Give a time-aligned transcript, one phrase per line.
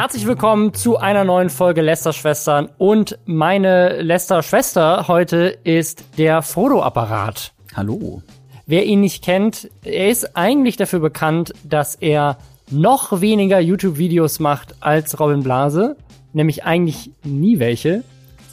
[0.00, 2.68] Herzlich willkommen zu einer neuen Folge Lester-Schwestern.
[2.78, 7.52] Und meine Lester-Schwester heute ist der Frodo-Apparat.
[7.74, 8.22] Hallo.
[8.64, 12.38] Wer ihn nicht kennt, er ist eigentlich dafür bekannt, dass er
[12.70, 15.96] noch weniger YouTube-Videos macht als Robin Blase.
[16.32, 18.04] Nämlich eigentlich nie welche.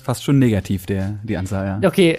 [0.02, 1.88] Fast schon negativ, der, die Anzahl, ja.
[1.88, 2.18] Okay,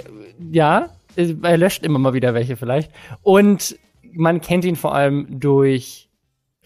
[0.53, 0.91] ja.
[1.17, 2.93] Er löscht immer mal wieder welche vielleicht.
[3.25, 3.77] Und
[4.13, 6.06] man kennt ihn vor allem durch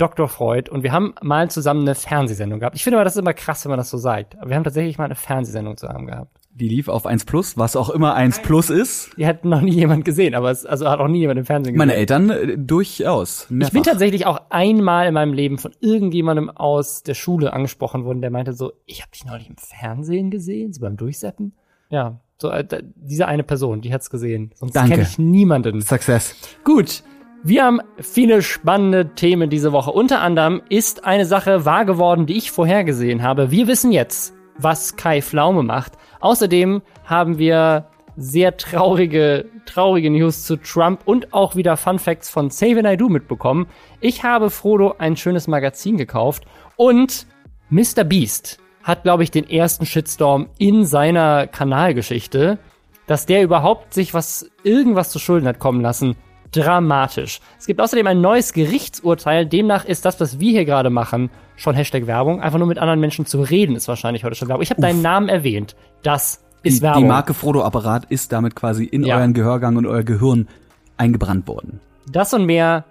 [0.00, 0.28] Dr.
[0.28, 2.76] Freud und wir haben mal zusammen eine Fernsehsendung gehabt.
[2.76, 4.38] Ich finde aber, das ist immer krass, wenn man das so sagt.
[4.38, 6.36] Aber wir haben tatsächlich mal eine Fernsehsendung zusammen gehabt.
[6.52, 9.10] Die lief auf 1 Plus, was auch immer 1 Plus ist.
[9.16, 11.74] Die hat noch nie jemand gesehen, aber es also hat auch nie jemand im Fernsehen
[11.74, 11.86] gesehen.
[11.86, 13.48] Meine Eltern äh, durchaus.
[13.50, 13.68] Mehrfach.
[13.68, 18.20] Ich bin tatsächlich auch einmal in meinem Leben von irgendjemandem aus der Schule angesprochen worden,
[18.20, 21.54] der meinte so, ich habe dich neulich im Fernsehen gesehen, so beim Durchseppen.
[21.88, 22.64] Ja, so äh,
[22.96, 24.52] diese eine Person, die hat's gesehen.
[24.54, 25.80] Sonst kenne ich niemanden.
[25.82, 26.34] Success.
[26.64, 27.02] Gut,
[27.42, 29.92] wir haben viele spannende Themen diese Woche.
[29.92, 33.50] Unter anderem ist eine Sache wahr geworden, die ich vorhergesehen habe.
[33.50, 35.92] Wir wissen jetzt, was Kai Pflaume macht.
[36.20, 42.50] Außerdem haben wir sehr traurige, traurige News zu Trump und auch wieder Fun Facts von
[42.50, 43.66] Save I Do mitbekommen.
[44.00, 46.44] Ich habe Frodo ein schönes Magazin gekauft
[46.76, 47.26] und
[47.70, 48.04] Mr.
[48.04, 52.58] Beast hat, glaube ich, den ersten Shitstorm in seiner Kanalgeschichte,
[53.06, 56.16] dass der überhaupt sich was, irgendwas zu Schulden hat kommen lassen
[56.52, 57.40] dramatisch.
[57.58, 59.46] Es gibt außerdem ein neues Gerichtsurteil.
[59.46, 62.40] Demnach ist das, was wir hier gerade machen, schon Hashtag Werbung.
[62.40, 64.62] Einfach nur mit anderen Menschen zu reden, ist wahrscheinlich heute schon Werbung.
[64.62, 65.76] Ich habe deinen Namen erwähnt.
[66.02, 67.02] Das ist die, Werbung.
[67.02, 69.16] Die Marke Frodo-Apparat ist damit quasi in ja.
[69.16, 70.48] euren Gehörgang und euer Gehirn
[70.96, 71.80] eingebrannt worden.
[72.10, 72.84] Das und mehr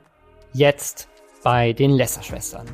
[0.54, 1.08] jetzt
[1.44, 2.66] bei den Lesser-Schwestern.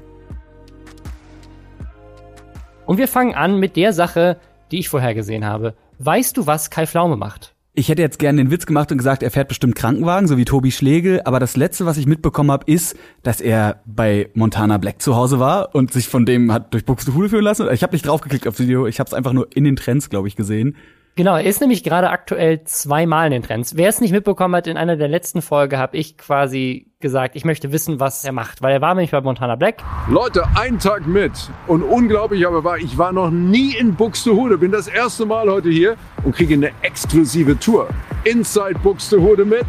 [2.85, 4.37] Und wir fangen an mit der Sache,
[4.71, 5.73] die ich vorher gesehen habe.
[5.99, 7.54] Weißt du, was Kai Pflaume macht?
[7.77, 10.45] Ich hätte jetzt gerne den Witz gemacht und gesagt, er fährt bestimmt Krankenwagen, so wie
[10.45, 11.21] Tobi Schlegel.
[11.25, 15.39] Aber das Letzte, was ich mitbekommen habe, ist, dass er bei Montana Black zu Hause
[15.39, 17.67] war und sich von dem hat durch Buxtehude führen lassen.
[17.73, 20.29] Ich habe nicht draufgeklickt aufs Video, ich habe es einfach nur in den Trends, glaube
[20.29, 20.77] ich, gesehen.
[21.17, 23.77] Genau, er ist nämlich gerade aktuell zweimal in den Trends.
[23.77, 27.45] Wer es nicht mitbekommen hat, in einer der letzten Folge habe ich quasi gesagt, ich
[27.45, 29.81] möchte wissen, was er macht, weil er war nämlich bei Montana Black.
[30.09, 31.31] Leute, einen Tag mit
[31.67, 35.69] und unglaublich aber war, ich war noch nie in Buxtehude, bin das erste Mal heute
[35.69, 37.87] hier und kriege eine exklusive Tour.
[38.25, 39.65] Inside Buxtehude mit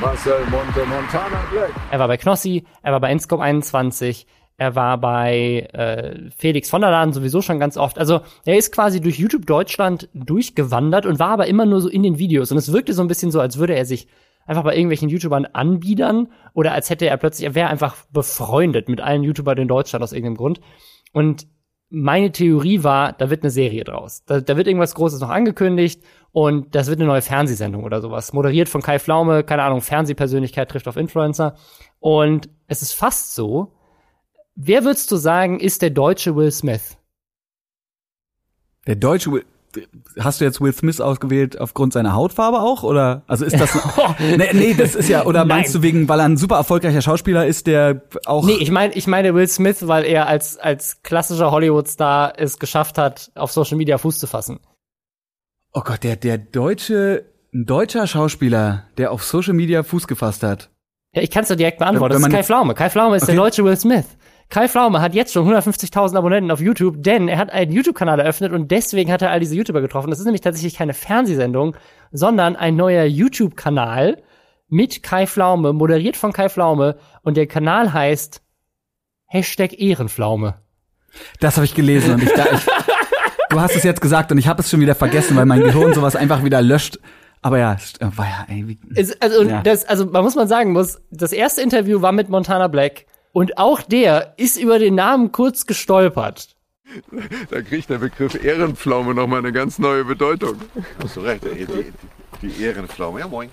[0.00, 1.70] Marcel Monte Montana Black.
[1.90, 4.28] Er war bei Knossi, er war bei Enscope 21,
[4.60, 7.98] er war bei äh, Felix von der Laden sowieso schon ganz oft.
[7.98, 12.02] Also er ist quasi durch YouTube Deutschland durchgewandert und war aber immer nur so in
[12.02, 12.52] den Videos.
[12.52, 14.06] Und es wirkte so ein bisschen so, als würde er sich
[14.44, 19.00] einfach bei irgendwelchen YouTubern anbiedern oder als hätte er plötzlich, er wäre einfach befreundet mit
[19.00, 20.60] allen YouTubern in Deutschland aus irgendeinem Grund.
[21.14, 21.46] Und
[21.88, 24.26] meine Theorie war, da wird eine Serie draus.
[24.26, 28.34] Da, da wird irgendwas Großes noch angekündigt und das wird eine neue Fernsehsendung oder sowas.
[28.34, 31.54] Moderiert von Kai Flaume, keine Ahnung, Fernsehpersönlichkeit trifft auf Influencer.
[31.98, 33.72] Und es ist fast so,
[34.62, 36.98] Wer würdest du sagen, ist der deutsche Will Smith?
[38.86, 39.44] Der deutsche Will
[40.18, 43.78] Hast du jetzt Will Smith ausgewählt aufgrund seiner Hautfarbe auch oder also ist das
[44.18, 47.46] nee, nee, das ist ja oder meinst du wegen weil er ein super erfolgreicher Schauspieler
[47.46, 51.52] ist, der auch Nee, ich meine ich meine Will Smith, weil er als als klassischer
[51.52, 54.58] Hollywood Star es geschafft hat, auf Social Media Fuß zu fassen.
[55.72, 60.68] Oh Gott, der der deutsche ein deutscher Schauspieler, der auf Social Media Fuß gefasst hat.
[61.14, 62.14] Ja, ich kann es dir direkt beantworten.
[62.14, 62.74] Das ist Kai Pflaume.
[62.74, 63.32] Kai Pflaume ist okay.
[63.32, 64.04] der deutsche Will Smith.
[64.50, 68.52] Kai Pflaume hat jetzt schon 150.000 Abonnenten auf YouTube, denn er hat einen YouTube-Kanal eröffnet
[68.52, 70.10] und deswegen hat er all diese YouTuber getroffen.
[70.10, 71.76] Das ist nämlich tatsächlich keine Fernsehsendung,
[72.10, 74.20] sondern ein neuer YouTube-Kanal
[74.68, 78.42] mit Kai Pflaume, moderiert von Kai Pflaume und der Kanal heißt
[79.26, 80.56] Hashtag Ehrenpflaume.
[81.38, 82.66] Das habe ich gelesen und ich, da, ich
[83.50, 85.94] du hast es jetzt gesagt und ich habe es schon wieder vergessen, weil mein Gehirn
[85.94, 86.98] sowas einfach wieder löscht.
[87.42, 89.62] Aber ja, war ja, ey, wie, es, also, ja.
[89.62, 93.58] Das, also man muss mal sagen muss, das erste Interview war mit Montana Black und
[93.58, 96.56] auch der ist über den Namen kurz gestolpert.
[97.50, 100.56] Da kriegt der Begriff Ehrenpflaume nochmal eine ganz neue Bedeutung.
[101.02, 101.92] Hast du recht, die, die,
[102.42, 103.20] die Ehrenpflaume.
[103.20, 103.48] Ja, moin.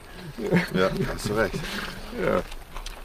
[0.74, 1.56] Ja, hast du recht.
[2.24, 2.42] Ja.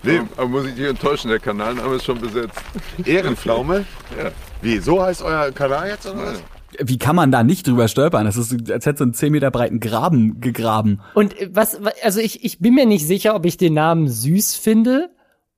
[0.05, 2.59] Nee, aber muss ich dich enttäuschen, der Kanalname ist schon besetzt.
[3.05, 3.85] Ehrenpflaume?
[4.19, 4.31] Ja.
[4.61, 6.43] Wie, so heißt euer Kanal jetzt oder was?
[6.79, 8.25] Wie kann man da nicht drüber stolpern?
[8.25, 11.01] Das ist, als hätte so einen 10 Meter breiten Graben gegraben.
[11.15, 15.11] Und was, also ich, ich bin mir nicht sicher, ob ich den Namen süß finde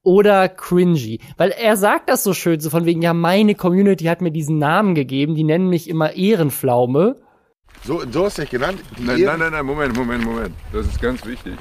[0.04, 1.18] oder cringy.
[1.36, 4.58] Weil er sagt das so schön, so von wegen, ja, meine Community hat mir diesen
[4.58, 7.16] Namen gegeben, die nennen mich immer Ehrenpflaume.
[7.82, 8.80] So, du hast dich genannt?
[8.98, 10.54] Nein, nein, nein, nein, Moment, Moment, Moment.
[10.72, 11.54] Das ist ganz wichtig.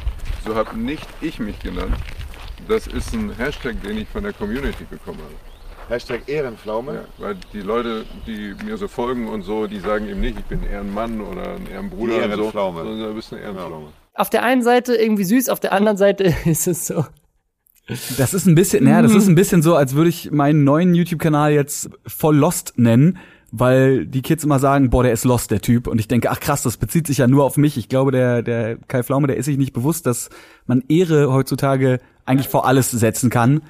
[0.45, 1.95] So habe nicht ich mich genannt.
[2.67, 5.93] Das ist ein Hashtag, den ich von der Community bekommen habe.
[5.93, 6.93] Hashtag Ehrenpflaume?
[6.93, 10.45] Ja, weil die Leute, die mir so folgen und so, die sagen eben nicht, ich
[10.45, 12.13] bin Ehrenmann oder ein Ehrenbruder.
[12.13, 12.79] Die Ehrenpflaume.
[12.79, 13.87] So, sondern du bist eine Ehrenpflaume.
[14.13, 17.03] Auf der einen Seite irgendwie süß, auf der anderen Seite ist es so
[17.87, 20.95] Das ist ein bisschen, naja, das ist ein bisschen so, als würde ich meinen neuen
[20.95, 23.17] YouTube-Kanal jetzt voll Lost nennen,
[23.51, 25.87] weil die Kids immer sagen, boah, der ist Lost, der Typ.
[25.87, 27.77] Und ich denke, ach krass, das bezieht sich ja nur auf mich.
[27.77, 30.29] Ich glaube, der, der Kai Pflaume, der ist sich nicht bewusst, dass
[30.65, 33.61] man Ehre heutzutage eigentlich vor alles setzen kann.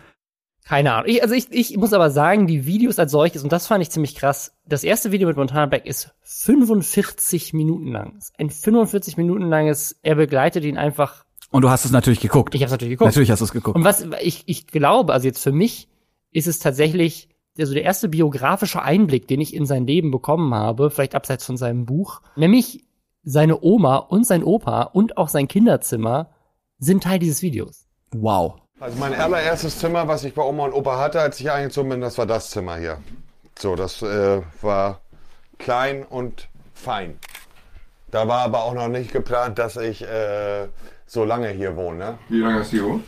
[0.66, 1.10] Keine Ahnung.
[1.10, 3.90] Ich, also ich, ich muss aber sagen, die Videos als solches, und das fand ich
[3.90, 8.20] ziemlich krass, das erste Video mit Montana Black ist 45 Minuten lang.
[8.38, 11.23] Ein 45 Minuten langes, er begleitet ihn einfach.
[11.54, 12.56] Und du hast es natürlich geguckt.
[12.56, 13.10] Ich habe es natürlich geguckt.
[13.10, 13.76] Natürlich hast du es geguckt.
[13.76, 15.88] Und was ich, ich glaube, also jetzt für mich
[16.32, 17.30] ist es tatsächlich
[17.60, 21.56] also der erste biografische Einblick, den ich in sein Leben bekommen habe, vielleicht abseits von
[21.56, 22.84] seinem Buch, nämlich
[23.24, 26.32] seine Oma und sein Opa und auch sein Kinderzimmer
[26.80, 27.86] sind Teil dieses Videos.
[28.16, 28.56] Wow.
[28.80, 32.02] Also mein allererstes Zimmer, was ich bei Oma und Opa hatte, als ich eingezogen bin,
[32.02, 32.98] das war das Zimmer hier.
[33.60, 35.02] So, das äh, war
[35.60, 37.20] klein und fein.
[38.10, 40.68] Da war aber auch noch nicht geplant, dass ich äh,
[41.06, 42.18] so lange hier wohne.
[42.30, 43.04] Wie lange hast du hier gewohnt?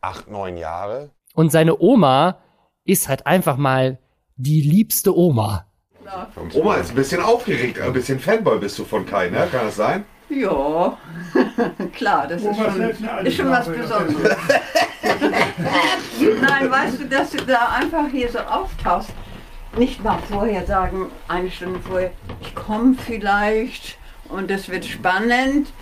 [0.00, 1.10] Acht, neun Jahre.
[1.34, 2.38] Und seine Oma
[2.84, 3.98] ist halt einfach mal
[4.36, 5.66] die liebste Oma.
[6.54, 9.48] Oma ist ein bisschen aufgeregt, ein bisschen Fanboy bist du von Kai, ne?
[9.50, 10.04] Kann das sein?
[10.28, 10.96] Ja,
[11.92, 12.80] klar, das ist schon,
[13.24, 14.36] ist schon was Besonderes.
[16.40, 19.10] Nein, weißt du, dass du da einfach hier so auftauchst,
[19.76, 25.72] nicht mal vorher sagen, eine Stunde vorher, ich komme vielleicht und es wird spannend.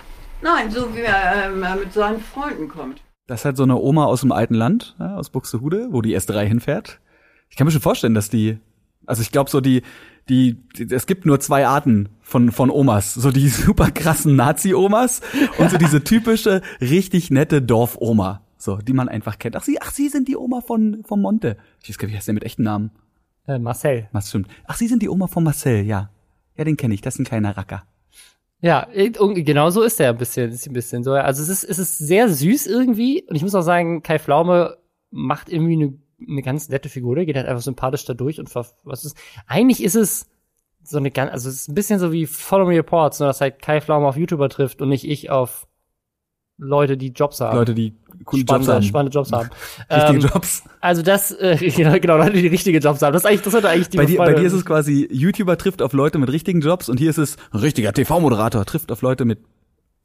[0.43, 3.01] Nein, so wie er äh, mit seinen Freunden kommt.
[3.27, 6.17] Das ist halt so eine Oma aus dem alten Land, ja, aus Buxtehude, wo die
[6.17, 7.01] S3 hinfährt.
[7.49, 8.59] Ich kann mir schon vorstellen, dass die,
[9.07, 9.83] also ich glaube so die,
[10.29, 13.15] die, die, es gibt nur zwei Arten von, von Omas.
[13.15, 15.23] So die super krassen Nazi-Omas
[15.59, 18.43] und so diese typische, richtig nette Dorf-Oma.
[18.57, 19.57] So, die man einfach kennt.
[19.57, 21.59] Ach, sie, ach, sie sind die Oma von, von Monte.
[21.83, 22.93] Ich weiß gar nicht, wie heißt der mit echten Namen?
[23.47, 24.09] Äh, Marcel.
[24.13, 24.49] Was stimmt.
[24.67, 26.09] Ach, sie sind die Oma von Marcel, ja.
[26.57, 27.03] Ja, den kenne ich.
[27.03, 27.85] Das ist ein kleiner Racker.
[28.65, 28.89] Ja,
[29.19, 31.13] und genau so ist er ein bisschen, ist ein bisschen so.
[31.13, 33.23] Also es ist, es ist sehr süß irgendwie.
[33.29, 34.79] Und ich muss auch sagen, Kai Pflaume
[35.11, 37.15] macht irgendwie eine, eine ganz nette Figur.
[37.17, 39.19] Geht halt einfach sympathisch da durch und was ist.
[39.47, 40.31] Eigentlich ist es
[40.83, 43.43] so eine ganz, also es ist ein bisschen so wie Follow Me Reports, nur dass
[43.43, 45.69] halt Kai Pflaume auf YouTuber trifft und nicht ich auf
[46.57, 47.57] Leute, die Jobs haben.
[47.57, 48.83] Leute, die coole Jobs spannende, haben.
[48.83, 49.51] spannende Jobs haben.
[49.91, 50.63] Richtige Ähm, Jobs.
[50.81, 53.13] Also das, äh, genau, genau, Leute, die richtige Jobs haben.
[53.13, 55.59] Das ist eigentlich, das sollte eigentlich die Bei dir, bei dir ist es quasi, YouTuber
[55.59, 59.03] trifft auf Leute mit richtigen Jobs und hier ist es, ein richtiger TV-Moderator trifft auf
[59.03, 59.41] Leute mit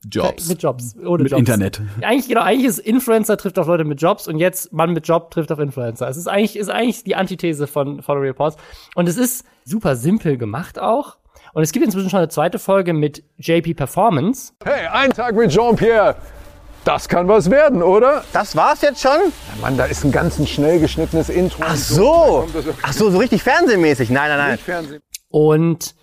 [0.10, 0.48] Jobs.
[0.48, 0.96] Mit Jobs.
[1.06, 1.40] Ohne Mit Jobs.
[1.40, 1.82] Internet.
[2.02, 5.30] Eigentlich, genau, eigentlich ist Influencer trifft auf Leute mit Jobs und jetzt Mann mit Job
[5.30, 6.08] trifft auf Influencer.
[6.08, 8.56] Es ist eigentlich, ist eigentlich die Antithese von Follow Reports.
[8.96, 11.18] Und es ist super simpel gemacht auch.
[11.54, 14.54] Und es gibt inzwischen schon eine zweite Folge mit JP Performance.
[14.64, 16.16] Hey, ein Tag mit Jean-Pierre.
[16.90, 18.24] Das kann was werden, oder?
[18.34, 19.32] Das war's jetzt schon?
[19.62, 21.62] Mann, da ist ein ganz ein schnell geschnittenes Intro.
[21.64, 22.48] Ach so.
[22.82, 24.10] Ach so, so richtig fernsehmäßig.
[24.10, 24.58] Nein, nein, nein.
[24.58, 25.00] Fernsehen.
[25.28, 25.94] Und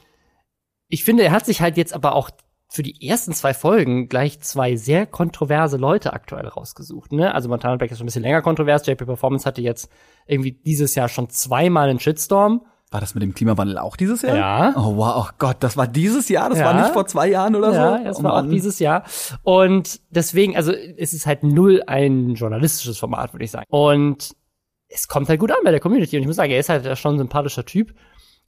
[0.86, 2.30] ich finde, er hat sich halt jetzt aber auch
[2.68, 7.10] für die ersten zwei Folgen gleich zwei sehr kontroverse Leute aktuell rausgesucht.
[7.10, 7.34] Ne?
[7.34, 8.86] Also Montana Black ist schon ein bisschen länger kontrovers.
[8.86, 9.90] JP Performance hatte jetzt
[10.28, 12.64] irgendwie dieses Jahr schon zweimal einen Shitstorm.
[12.92, 14.36] War das mit dem Klimawandel auch dieses Jahr?
[14.36, 14.74] Ja.
[14.76, 16.66] Oh wow, oh Gott, das war dieses Jahr, das Ja.
[16.66, 18.04] war nicht vor zwei Jahren oder Ja, so.
[18.04, 19.02] das Oh war auch dieses Jahr.
[19.42, 23.66] Und deswegen, also es ist halt null ein journalistisches Format, würde ich sagen.
[23.70, 24.34] Und
[24.88, 26.16] es kommt halt gut an bei der Community.
[26.16, 27.92] Und ich muss sagen, er ist halt schon ein sympathischer Typ.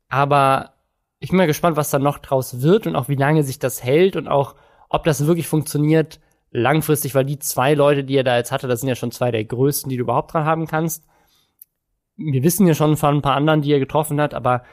[0.09, 0.75] Aber
[1.19, 3.83] ich bin mal gespannt, was da noch draus wird und auch wie lange sich das
[3.83, 4.55] hält und auch,
[4.89, 6.21] ob das wirklich funktioniert
[6.53, 9.33] langfristig, weil die zwei Leute, die er da jetzt hatte, das sind ja schon zwei
[9.33, 11.08] der größten, die du überhaupt dran haben kannst.
[12.19, 14.65] Wir wissen ja schon von ein paar anderen, die er getroffen hat, aber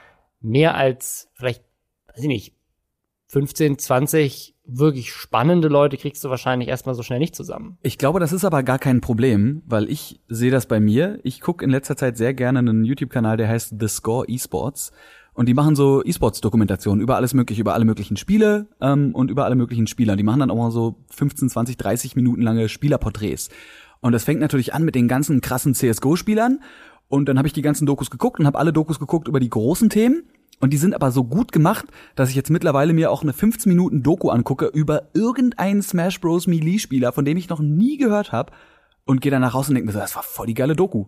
[0.41, 1.63] mehr als vielleicht,
[2.07, 2.53] weiß ich nicht,
[3.27, 7.77] 15, 20 wirklich spannende Leute kriegst du wahrscheinlich erstmal so schnell nicht zusammen.
[7.81, 11.19] Ich glaube, das ist aber gar kein Problem, weil ich sehe das bei mir.
[11.23, 14.91] Ich gucke in letzter Zeit sehr gerne einen YouTube-Kanal, der heißt The Score Esports.
[15.33, 19.43] Und die machen so E-Sports-Dokumentationen über alles mögliche, über alle möglichen Spiele ähm, und über
[19.43, 20.15] alle möglichen Spieler.
[20.15, 23.49] Die machen dann auch mal so 15, 20, 30 Minuten lange Spielerporträts.
[23.99, 26.61] Und das fängt natürlich an mit den ganzen krassen CSGO-Spielern.
[27.07, 29.49] Und dann habe ich die ganzen Dokus geguckt und habe alle Dokus geguckt über die
[29.49, 30.23] großen Themen.
[30.59, 31.85] Und die sind aber so gut gemacht,
[32.15, 36.47] dass ich jetzt mittlerweile mir auch eine 15 Minuten Doku angucke über irgendeinen Smash Bros.
[36.47, 38.53] Melee-Spieler, von dem ich noch nie gehört habe.
[39.03, 41.05] Und gehe danach raus und denke mir so, das war voll die geile Doku.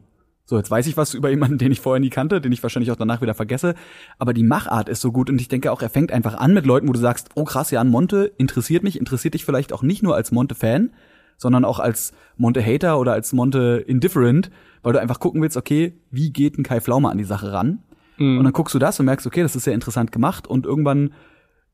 [0.49, 2.91] So, jetzt weiß ich was über jemanden, den ich vorher nie kannte, den ich wahrscheinlich
[2.91, 3.75] auch danach wieder vergesse.
[4.17, 6.65] Aber die Machart ist so gut und ich denke auch, er fängt einfach an mit
[6.65, 10.03] Leuten, wo du sagst, oh krass, Jan Monte interessiert mich, interessiert dich vielleicht auch nicht
[10.03, 10.91] nur als Monte-Fan,
[11.35, 14.49] sondern auch als Monte-Hater oder als Monte-Indifferent,
[14.83, 17.83] weil du einfach gucken willst, okay, wie geht ein Kai Pflaume an die Sache ran?
[18.19, 21.13] Und dann guckst du das und merkst, okay, das ist sehr interessant gemacht und irgendwann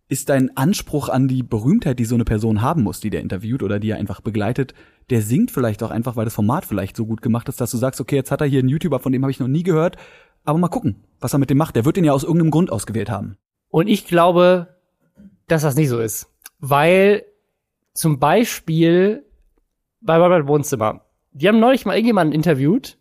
[0.10, 3.64] ist dein Anspruch an die Berühmtheit, die so eine Person haben muss, die der interviewt
[3.64, 4.74] oder die er einfach begleitet,
[5.10, 7.78] der sinkt vielleicht auch einfach, weil das Format vielleicht so gut gemacht ist, dass du
[7.78, 9.96] sagst, okay, jetzt hat er hier einen YouTuber, von dem habe ich noch nie gehört,
[10.44, 11.76] aber mal gucken, was er mit dem macht.
[11.76, 13.38] Der wird den ja aus irgendeinem Grund ausgewählt haben.
[13.70, 14.76] Und ich glaube,
[15.48, 16.30] dass das nicht so ist.
[16.60, 17.24] Weil
[17.94, 19.26] zum Beispiel
[20.02, 21.06] bei Robert Wohnzimmer.
[21.34, 22.98] Die haben neulich mal irgendjemanden interviewt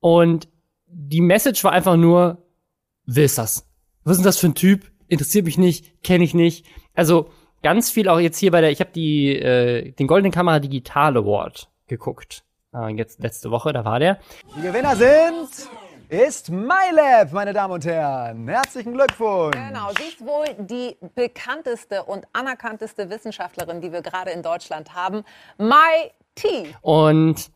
[0.00, 0.48] und
[0.86, 2.38] die Message war einfach nur,
[3.04, 3.66] wer ist das?
[4.04, 4.90] Was ist denn das für ein Typ?
[5.08, 6.66] Interessiert mich nicht, kenne ich nicht.
[6.94, 7.30] Also
[7.62, 11.16] ganz viel auch jetzt hier bei der, ich habe die äh, den Goldenen Kamera Digital
[11.16, 12.44] Award geguckt.
[12.74, 14.18] Äh, jetzt letzte Woche, da war der.
[14.56, 15.68] Die Gewinner sind
[16.08, 18.46] ist MyLab, meine Damen und Herren.
[18.46, 19.56] Herzlichen Glückwunsch.
[19.56, 25.24] Genau, sie ist wohl die bekannteste und anerkannteste Wissenschaftlerin, die wir gerade in Deutschland haben.
[26.36, 26.74] MyT.
[26.80, 27.50] Und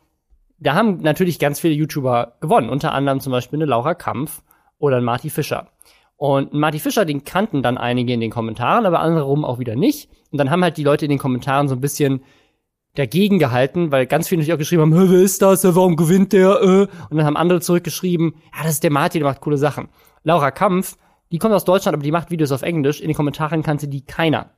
[0.58, 4.42] da haben natürlich ganz viele YouTuber gewonnen, unter anderem zum Beispiel eine Laura Kampf
[4.78, 5.68] oder ein Marty Fischer.
[6.16, 9.75] Und Marty Fischer, den kannten dann einige in den Kommentaren, aber andere rum auch wieder
[9.75, 10.10] nicht.
[10.30, 12.22] Und dann haben halt die Leute in den Kommentaren so ein bisschen
[12.94, 16.32] dagegen gehalten, weil ganz viele natürlich auch geschrieben haben, "Hä, wer ist das, warum gewinnt
[16.32, 16.60] der?
[16.60, 16.80] Äh?
[17.08, 19.88] Und dann haben andere zurückgeschrieben, ja, das ist der Martin, der macht coole Sachen.
[20.25, 20.99] Laura Kampf,
[21.32, 23.00] die kommt aus Deutschland, aber die macht Videos auf Englisch.
[23.00, 24.50] In den Kommentaren kannte die keiner.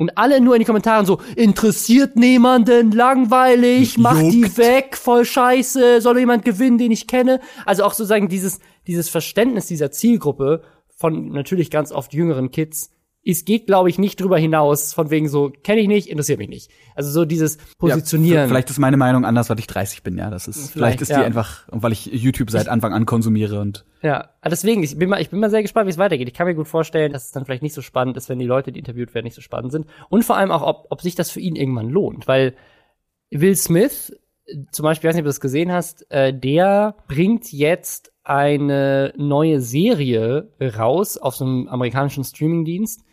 [0.00, 6.00] Und alle nur in den Kommentaren so, interessiert niemanden, langweilig, mach die weg, voll scheiße,
[6.00, 7.38] soll jemand gewinnen, den ich kenne.
[7.66, 10.62] Also auch sozusagen dieses, dieses Verständnis dieser Zielgruppe
[10.96, 12.92] von natürlich ganz oft jüngeren Kids,
[13.24, 16.48] es geht, glaube ich, nicht drüber hinaus, von wegen so, kenne ich nicht, interessiert mich
[16.48, 16.70] nicht.
[16.94, 18.42] Also so dieses Positionieren.
[18.42, 20.30] Ja, vielleicht ist meine Meinung anders, weil ich 30 bin, ja.
[20.30, 21.22] Das ist, vielleicht, Vielleicht, ist die ja.
[21.22, 25.10] einfach, und weil ich YouTube seit Anfang an konsumiere und Ja, ah, deswegen, ich bin
[25.10, 26.28] mal, ich bin mal sehr gespannt, wie es weitergeht.
[26.28, 28.46] Ich kann mir gut vorstellen, dass es dann vielleicht nicht so spannend ist, wenn die
[28.46, 29.86] Leute, die interviewt werden, nicht so spannend sind.
[30.08, 32.26] Und vor allem auch, ob, ob sich das für ihn irgendwann lohnt.
[32.26, 32.54] Weil
[33.30, 34.16] Will Smith,
[34.72, 39.12] zum Beispiel, ich weiß nicht, ob du das gesehen hast, äh, der bringt jetzt eine
[39.16, 43.04] neue Serie raus auf so einem amerikanischen Streamingdienst.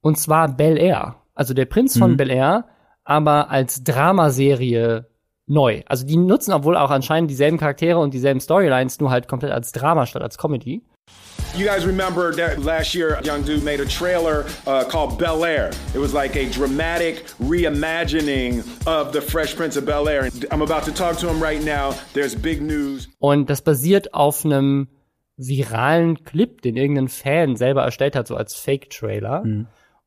[0.00, 1.16] Und zwar Bel Air.
[1.34, 2.66] Also der Prinz von Bel Air,
[3.04, 5.06] aber als Dramaserie
[5.46, 5.82] neu.
[5.86, 9.72] Also die nutzen obwohl auch anscheinend dieselben Charaktere und dieselben Storylines, nur halt komplett als
[9.72, 10.82] Drama statt als Comedy.
[11.56, 15.44] You guys remember that last year, a young dude made a trailer uh, called Bel
[15.44, 15.70] Air.
[15.94, 20.30] It was like a dramatic reimagining of the Fresh Prince of Bel Air.
[20.52, 21.94] I'm about to talk to him right now.
[22.14, 23.08] There's big news.
[23.18, 24.86] Und das basiert auf einem
[25.36, 29.42] viralen Clip, den irgendein Fan selber erstellt hat, so als Fake-Trailer.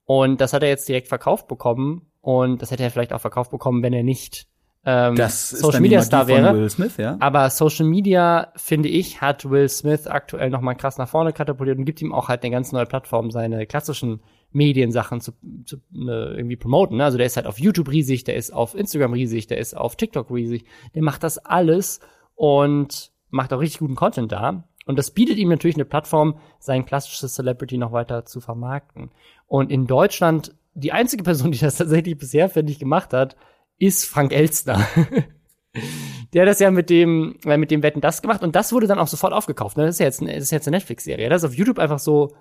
[0.05, 2.07] Und das hat er jetzt direkt verkauft bekommen.
[2.21, 4.47] Und das hätte er vielleicht auch verkauft bekommen, wenn er nicht
[4.85, 6.53] ähm, das Social Media Star wäre.
[6.55, 7.15] Will Smith, ja.
[7.19, 11.77] Aber Social Media, finde ich, hat Will Smith aktuell noch mal krass nach vorne katapultiert
[11.77, 15.31] und gibt ihm auch halt eine ganz neue Plattform, seine klassischen Mediensachen zu,
[15.65, 16.97] zu ne, irgendwie promoten.
[16.97, 17.05] ne?
[17.05, 19.95] Also der ist halt auf YouTube riesig, der ist auf Instagram riesig, der ist auf
[19.95, 20.65] TikTok riesig.
[20.95, 22.01] Der macht das alles
[22.35, 24.65] und macht auch richtig guten Content da.
[24.85, 29.11] Und das bietet ihm natürlich eine Plattform, sein klassisches Celebrity noch weiter zu vermarkten.
[29.47, 33.35] Und in Deutschland, die einzige Person, die das tatsächlich bisher, finde ich, gemacht hat,
[33.77, 34.85] ist Frank Elstner.
[36.33, 38.87] Der hat das ja mit dem, äh, mit dem Wetten das gemacht und das wurde
[38.87, 39.77] dann auch sofort aufgekauft.
[39.77, 39.85] Ne?
[39.85, 41.29] Das ist ja jetzt, eine- das ist jetzt eine Netflix-Serie.
[41.29, 42.33] Das ist auf YouTube einfach so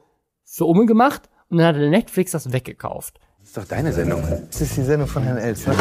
[0.45, 3.21] für Umme gemacht und dann hat der Netflix das weggekauft.
[3.41, 4.23] Das ist doch deine Sendung.
[4.51, 5.75] Das ist die Sendung von Herrn Elsner.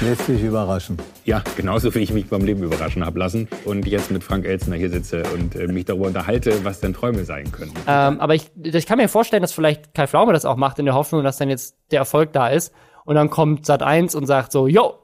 [0.00, 0.98] Lässt sich überraschen.
[1.24, 4.76] Ja, genauso wie ich mich beim Leben überraschen habe lassen und jetzt mit Frank Elzner
[4.76, 7.72] hier sitze und äh, mich darüber unterhalte, was denn Träume sein können.
[7.86, 10.84] Ähm, aber ich, ich kann mir vorstellen, dass vielleicht Kai Pflaume das auch macht, in
[10.84, 12.74] der Hoffnung, dass dann jetzt der Erfolg da ist.
[13.04, 14.98] Und dann kommt Sat 1 und sagt so, yo,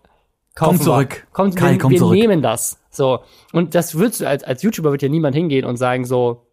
[0.80, 0.84] wir.
[0.84, 1.26] zurück.
[1.32, 2.18] Kommt, Kai, wir, komm wir zurück.
[2.18, 2.78] nehmen das.
[2.90, 3.20] So.
[3.52, 6.46] Und das würdest du, als, als YouTuber wird ja niemand hingehen und sagen so,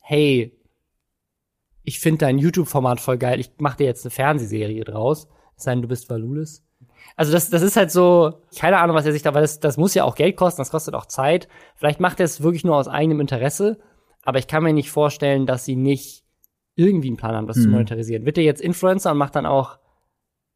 [0.00, 0.52] hey,
[1.82, 5.28] ich finde dein YouTube-Format voll geil, ich mache dir jetzt eine Fernsehserie draus.
[5.56, 6.65] Es sei denn, du bist Valulis.
[7.16, 9.76] Also das, das ist halt so, keine Ahnung, was er sich da, weil das, das
[9.78, 11.48] muss ja auch Geld kosten, das kostet auch Zeit.
[11.74, 13.78] Vielleicht macht er es wirklich nur aus eigenem Interesse,
[14.22, 16.24] aber ich kann mir nicht vorstellen, dass sie nicht
[16.74, 17.72] irgendwie einen Plan haben, das zu Mhm.
[17.72, 18.26] monetarisieren.
[18.26, 19.78] Wird er jetzt Influencer und macht dann auch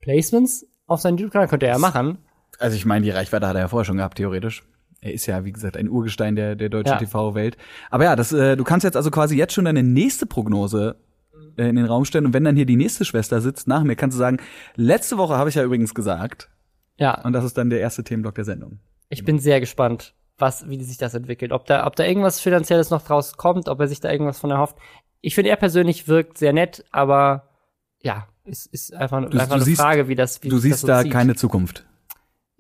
[0.01, 1.49] Placements auf seinen YouTube-Kanal?
[1.49, 2.19] Könnte er ja machen.
[2.59, 4.65] Also ich meine, die Reichweite hat er ja vorher schon gehabt, theoretisch.
[5.01, 6.99] Er ist ja, wie gesagt, ein Urgestein der, der deutschen Ja.
[6.99, 7.57] TV-Welt.
[7.91, 10.97] Aber ja, das, äh, du kannst jetzt also quasi jetzt schon deine nächste Prognose
[11.57, 12.27] äh, in den Raum stellen.
[12.27, 14.39] Und wenn dann hier die nächste Schwester sitzt nach mir, kannst du sagen,
[14.77, 16.49] letzte Woche habe ich ja übrigens gesagt.
[16.99, 18.79] Ja, Und das ist dann der erste Themenblock der Sendung.
[19.09, 21.53] ich bin sehr gespannt, was, wie sich das entwickelt.
[21.53, 24.51] Ob da, ob da irgendwas Finanzielles noch draus kommt, ob er sich da irgendwas von
[24.51, 24.77] erhofft.
[25.21, 27.49] Ich finde, er persönlich wirkt sehr nett, aber
[28.03, 30.75] ja, es ist einfach, Du- einfach du eine siehst- Frage, wie das, wie Du siehst
[30.75, 31.13] das so da zieht.
[31.13, 31.87] keine Zukunft.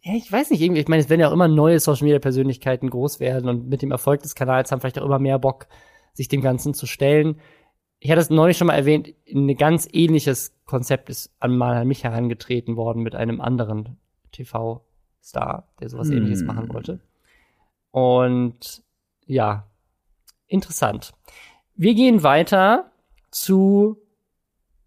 [0.02, 2.18] Ja, ich weiß nicht, irgendwie, ich meine, es werden ja auch immer neue Social Media
[2.18, 5.66] Persönlichkeiten groß werden und mit dem Erfolg des Kanals haben vielleicht auch immer mehr Bock,
[6.14, 7.38] sich dem Ganzen zu stellen.
[8.02, 11.86] Ich hatte es neulich schon mal erwähnt, ein ganz ähnliches Konzept ist an mal an
[11.88, 13.98] mich herangetreten worden mit einem anderen
[14.32, 16.16] TV-Star, der sowas Hm.
[16.18, 17.00] ähnliches machen wollte.
[17.90, 18.82] Und
[19.26, 19.66] ja,
[20.46, 21.12] interessant.
[21.74, 22.90] Wir gehen weiter
[23.30, 23.98] zu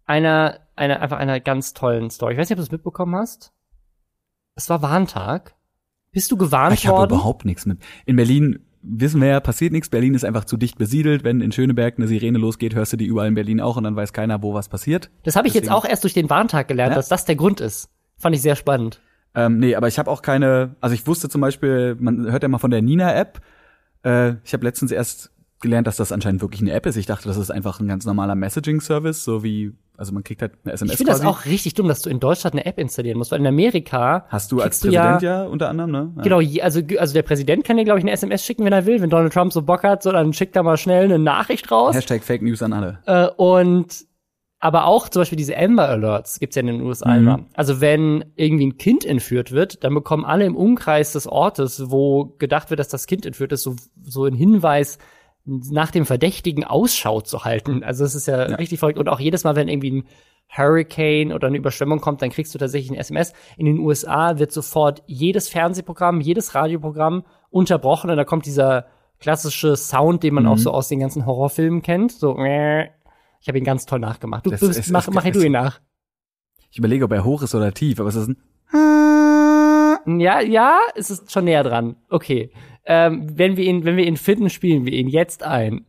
[0.06, 2.34] einer, einer, einfach einer ganz tollen Story.
[2.34, 3.52] Ich weiß nicht, ob du es mitbekommen hast.
[4.54, 5.54] Es war Warntag.
[6.12, 7.12] Bist du gewarnt Ich habe worden?
[7.14, 7.78] überhaupt nichts mit.
[8.06, 9.88] In Berlin wissen wir ja, passiert nichts.
[9.88, 11.24] Berlin ist einfach zu dicht besiedelt.
[11.24, 13.96] Wenn in Schöneberg eine Sirene losgeht, hörst du die überall in Berlin auch und dann
[13.96, 15.10] weiß keiner, wo was passiert.
[15.24, 16.96] Das habe ich jetzt Deswegen- auch erst durch den Warntag gelernt, Ja?
[16.96, 17.88] dass das der Grund ist.
[18.16, 19.00] Fand ich sehr spannend.
[19.34, 22.48] Ähm, nee, aber ich habe auch keine, also ich wusste zum Beispiel, man hört ja
[22.48, 23.40] mal von der Nina-App.
[24.04, 25.32] Äh, ich habe letztens erst
[25.64, 26.96] gelernt, dass das anscheinend wirklich eine App ist.
[26.96, 30.52] Ich dachte, das ist einfach ein ganz normaler Messaging-Service, so wie, also man kriegt halt
[30.62, 33.18] eine SMS Ich finde das auch richtig dumm, dass du in Deutschland eine App installieren
[33.18, 36.12] musst, weil in Amerika Hast du als du Präsident ja, unter anderem, ne?
[36.18, 36.22] Ja.
[36.22, 39.00] Genau, also, also der Präsident kann dir, glaube ich, eine SMS schicken, wenn er will.
[39.00, 41.96] Wenn Donald Trump so Bock hat, so, dann schickt er mal schnell eine Nachricht raus.
[41.96, 42.98] Hashtag Fake News an alle.
[43.06, 44.04] Äh, und
[44.60, 47.18] aber auch zum Beispiel diese Amber Alerts gibt's ja in den USA Mhm.
[47.18, 47.40] immer.
[47.52, 52.34] Also wenn irgendwie ein Kind entführt wird, dann bekommen alle im Umkreis des Ortes, wo
[52.38, 54.96] gedacht wird, dass das Kind entführt ist, so, so einen Hinweis,
[55.44, 57.82] nach dem Verdächtigen Ausschau zu halten.
[57.84, 58.98] Also das ist ja, richtig verrückt.
[58.98, 60.04] Und auch jedes Mal, wenn irgendwie ein
[60.48, 63.32] Hurricane oder eine Überschwemmung kommt, dann kriegst du tatsächlich ein SMS.
[63.56, 68.86] In den USA wird sofort jedes Fernsehprogramm, jedes Radioprogramm unterbrochen und da kommt dieser
[69.20, 70.50] klassische Sound, den man Mhm.
[70.50, 72.12] auch so aus den ganzen Horrorfilmen kennt.
[72.12, 72.84] So, äh,
[73.40, 74.46] ich habe ihn ganz toll nachgemacht.
[74.46, 75.80] Du, Das du bist, ist- mach, ist- mach du ihn nach.
[76.70, 78.36] Ich überlege, ob er hoch ist oder tief, aber es ist ein
[80.20, 81.96] Ja, ja, es ist schon näher dran.
[82.10, 82.50] Okay.
[82.86, 85.86] Ähm, wenn wir ihn, wenn wir ihn finden, spielen wir ihn jetzt ein.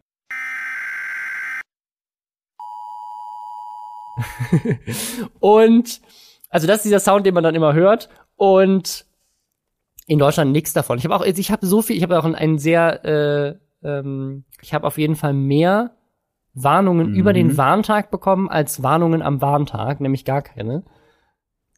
[5.40, 6.02] und
[6.50, 8.10] also das ist dieser Sound, den man dann immer hört.
[8.36, 9.06] Und
[10.08, 10.98] in Deutschland nichts davon.
[10.98, 13.56] Ich habe auch, ich habe so viel, ich habe auch einen sehr, äh,
[13.88, 15.92] ähm, ich habe auf jeden Fall mehr
[16.54, 17.16] Warnungen Mhm.
[17.16, 20.84] über den Warntag bekommen als Warnungen am Warntag, nämlich gar keine.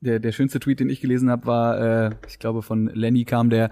[0.01, 3.50] der, der schönste Tweet, den ich gelesen habe, war, äh, ich glaube, von Lenny kam
[3.50, 3.71] der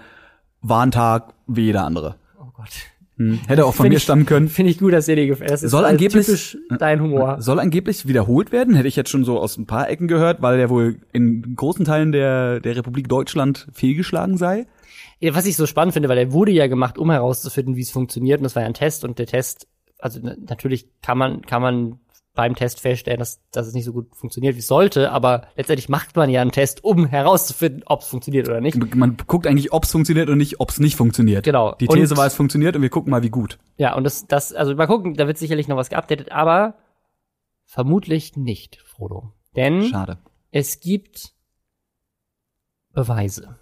[0.70, 2.16] Warntag wie jeder andere.
[2.40, 2.70] Oh Gott.
[3.18, 3.40] Hm.
[3.48, 4.50] Hätte auch von Find mir ich- stammen können.
[4.50, 5.50] Finde ich gut, dass dir die gefällt.
[5.50, 7.42] Das ist Soll äh, angeblich- typisch dein Humor.
[7.42, 10.58] Soll angeblich wiederholt werden, hätte ich jetzt schon so aus ein paar Ecken gehört, weil
[10.58, 14.68] der wohl in großen Teilen der, der Republik Deutschland fehlgeschlagen sei.
[15.22, 17.92] Ja, was ich so spannend finde, weil der wurde ja gemacht, um herauszufinden, wie es
[17.92, 18.40] funktioniert.
[18.40, 19.06] Und das war ja ein Test.
[19.06, 19.68] Und der Test,
[19.98, 22.00] also na- natürlich kann man, kann man
[22.36, 25.12] beim Test feststellen, dass, dass es nicht so gut funktioniert, wie es sollte.
[25.12, 28.76] Aber letztendlich macht man ja einen Test, um herauszufinden, ob es funktioniert oder nicht.
[28.96, 31.44] Man guckt eigentlich, ob es funktioniert und nicht, ob es nicht funktioniert.
[31.46, 31.74] Genau.
[31.76, 33.58] Die These Und- war, es funktioniert und wir gucken mal, wie gut.
[33.78, 36.76] Ja, und das, das, also mal gucken, da wird sicherlich noch was geupdatet, aber
[37.64, 39.32] vermutlich nicht, Frodo.
[39.56, 40.18] Denn Schade.
[40.52, 41.34] es gibt
[42.94, 43.58] Beweise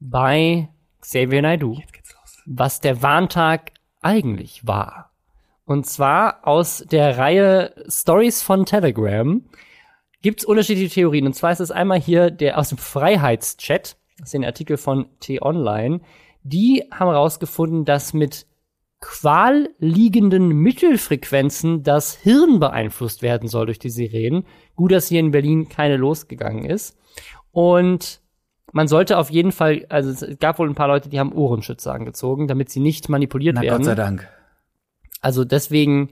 [0.00, 0.68] bei
[1.00, 1.78] Xavier Naidoo,
[2.46, 5.13] was der Warntag eigentlich war.
[5.64, 9.42] Und zwar aus der Reihe Stories von Telegram
[10.22, 11.26] gibt's unterschiedliche Theorien.
[11.26, 15.06] Und zwar ist es einmal hier der aus dem Freiheitschat, das ist ein Artikel von
[15.20, 16.00] T-Online.
[16.42, 18.46] Die haben herausgefunden, dass mit
[19.00, 24.46] qual liegenden Mittelfrequenzen das Hirn beeinflusst werden soll durch die Sirenen.
[24.76, 26.96] Gut, dass hier in Berlin keine losgegangen ist.
[27.50, 28.20] Und
[28.72, 31.92] man sollte auf jeden Fall, also es gab wohl ein paar Leute, die haben Ohrenschützer
[31.92, 33.78] angezogen, damit sie nicht manipuliert Na werden.
[33.78, 34.28] Gott sei Dank.
[35.24, 36.10] Also deswegen,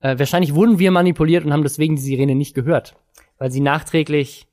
[0.00, 2.96] äh, wahrscheinlich wurden wir manipuliert und haben deswegen die Sirene nicht gehört,
[3.38, 4.46] weil sie nachträglich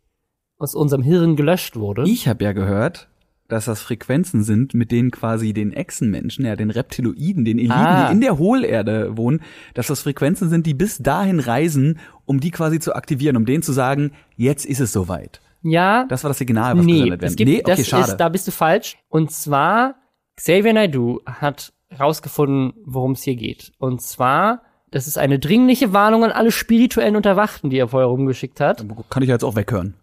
[0.58, 2.04] aus unserem Hirn gelöscht wurde.
[2.06, 3.08] Ich habe ja gehört,
[3.48, 8.08] dass das Frequenzen sind, mit denen quasi den Echsenmenschen, ja, den Reptiloiden, den Eliten, Ah.
[8.08, 9.42] die in der Hohlerde wohnen,
[9.74, 13.62] dass das Frequenzen sind, die bis dahin reisen, um die quasi zu aktivieren, um denen
[13.64, 15.42] zu sagen, jetzt ist es soweit.
[15.64, 18.12] ja, Das war das Signal, was nee, gesendet gibt, nee, okay, das schade.
[18.12, 18.98] ist, da bist du falsch.
[19.10, 19.96] Und zwar,
[20.38, 23.72] Xavier Naidoo hat rausgefunden, worum es hier geht.
[23.78, 28.60] Und zwar, das ist eine dringliche Warnung an alle spirituellen Unterwachten, die er vorher rumgeschickt
[28.60, 28.86] hat.
[29.10, 29.96] Kann ich jetzt auch weghören.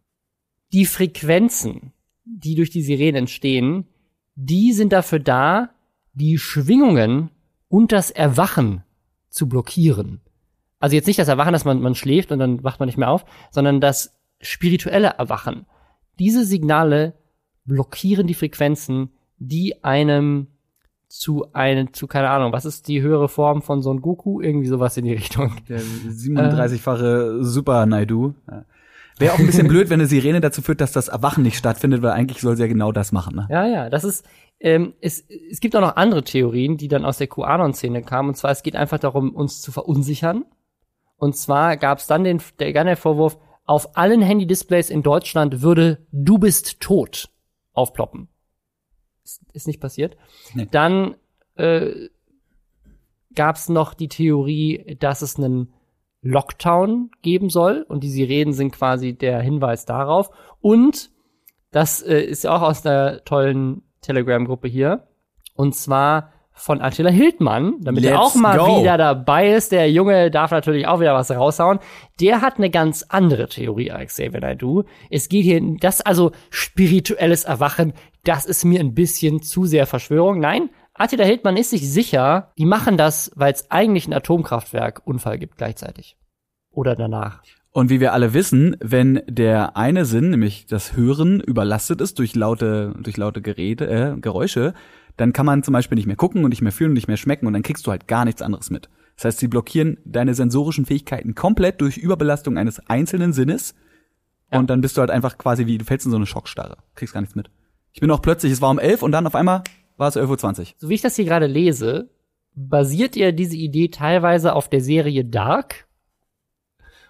[0.72, 1.92] die Frequenzen,
[2.24, 3.86] die durch die Sirenen entstehen,
[4.34, 5.70] die sind dafür da,
[6.12, 7.30] die Schwingungen
[7.68, 8.84] und das Erwachen
[9.30, 10.20] zu blockieren.
[10.78, 13.10] Also jetzt nicht das Erwachen, dass man, man schläft und dann wacht man nicht mehr
[13.10, 15.66] auf, sondern das spirituelle Erwachen.
[16.18, 17.14] Diese Signale
[17.64, 20.48] blockieren die Frequenzen, die einem
[21.08, 24.40] zu einem, zu keine Ahnung, was ist die höhere Form von Son Goku?
[24.40, 25.52] Irgendwie sowas in die Richtung.
[25.68, 28.34] Der 37-fache Super Naidu.
[28.48, 28.64] Ja.
[29.18, 32.02] Wäre auch ein bisschen blöd, wenn eine Sirene dazu führt, dass das Erwachen nicht stattfindet,
[32.02, 33.34] weil eigentlich soll sie ja genau das machen.
[33.34, 33.48] Ne?
[33.50, 34.24] Ja, ja, das ist,
[34.60, 38.28] ähm, es, es gibt auch noch andere Theorien, die dann aus der QAnon-Szene kamen.
[38.28, 40.44] Und zwar, es geht einfach darum, uns zu verunsichern.
[41.16, 45.62] Und zwar gab es dann den, der, dann der Vorwurf, auf allen Handy-Displays in Deutschland
[45.62, 47.28] würde Du bist tot
[47.74, 48.28] aufploppen.
[49.28, 50.16] Ist, ist nicht passiert.
[50.54, 50.66] Nee.
[50.70, 51.16] Dann
[51.56, 52.08] äh,
[53.34, 55.74] gab es noch die Theorie, dass es einen
[56.22, 60.30] Lockdown geben soll und die Sirenen sind quasi der Hinweis darauf.
[60.62, 61.10] Und
[61.72, 65.06] das äh, ist ja auch aus der tollen Telegram-Gruppe hier.
[65.54, 68.80] Und zwar von Attila Hildmann, damit er Let's auch mal go.
[68.80, 69.70] wieder dabei ist.
[69.70, 71.78] Der Junge darf natürlich auch wieder was raushauen.
[72.20, 74.84] Der hat eine ganz andere Theorie als Xavier Naidoo.
[75.08, 77.92] Es geht hier, das also spirituelles Erwachen,
[78.28, 80.38] das ist mir ein bisschen zu sehr Verschwörung.
[80.38, 85.56] Nein, Attila Hildmann ist sich sicher, die machen das, weil es eigentlich ein Atomkraftwerk-Unfall gibt
[85.56, 86.18] gleichzeitig.
[86.70, 87.42] Oder danach.
[87.70, 92.34] Und wie wir alle wissen, wenn der eine Sinn, nämlich das Hören, überlastet ist durch
[92.34, 94.74] laute, durch laute Geräte, äh, Geräusche,
[95.16, 97.16] dann kann man zum Beispiel nicht mehr gucken und nicht mehr fühlen und nicht mehr
[97.16, 98.90] schmecken und dann kriegst du halt gar nichts anderes mit.
[99.16, 103.74] Das heißt, sie blockieren deine sensorischen Fähigkeiten komplett durch Überbelastung eines einzelnen Sinnes
[104.50, 107.14] und dann bist du halt einfach quasi wie, du fällst in so eine Schockstarre, kriegst
[107.14, 107.50] gar nichts mit.
[107.98, 109.64] Ich bin auch plötzlich, es war um elf und dann auf einmal
[109.96, 110.66] war es 11.20 Uhr.
[110.76, 112.10] So wie ich das hier gerade lese,
[112.54, 115.88] basiert ja diese Idee teilweise auf der Serie Dark.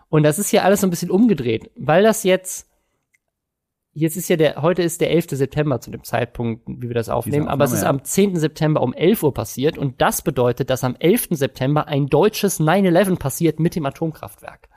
[0.08, 2.70] Und das ist hier alles so ein bisschen umgedreht, weil das jetzt
[3.92, 5.26] jetzt ist ja der, heute ist der 11.
[5.32, 7.90] September zu dem Zeitpunkt, wie wir das aufnehmen, aber es ist ja.
[7.90, 8.36] am 10.
[8.36, 11.28] September um 11 Uhr passiert und das bedeutet, dass am 11.
[11.32, 14.70] September ein deutsches 9-11 passiert mit dem Atomkraftwerk.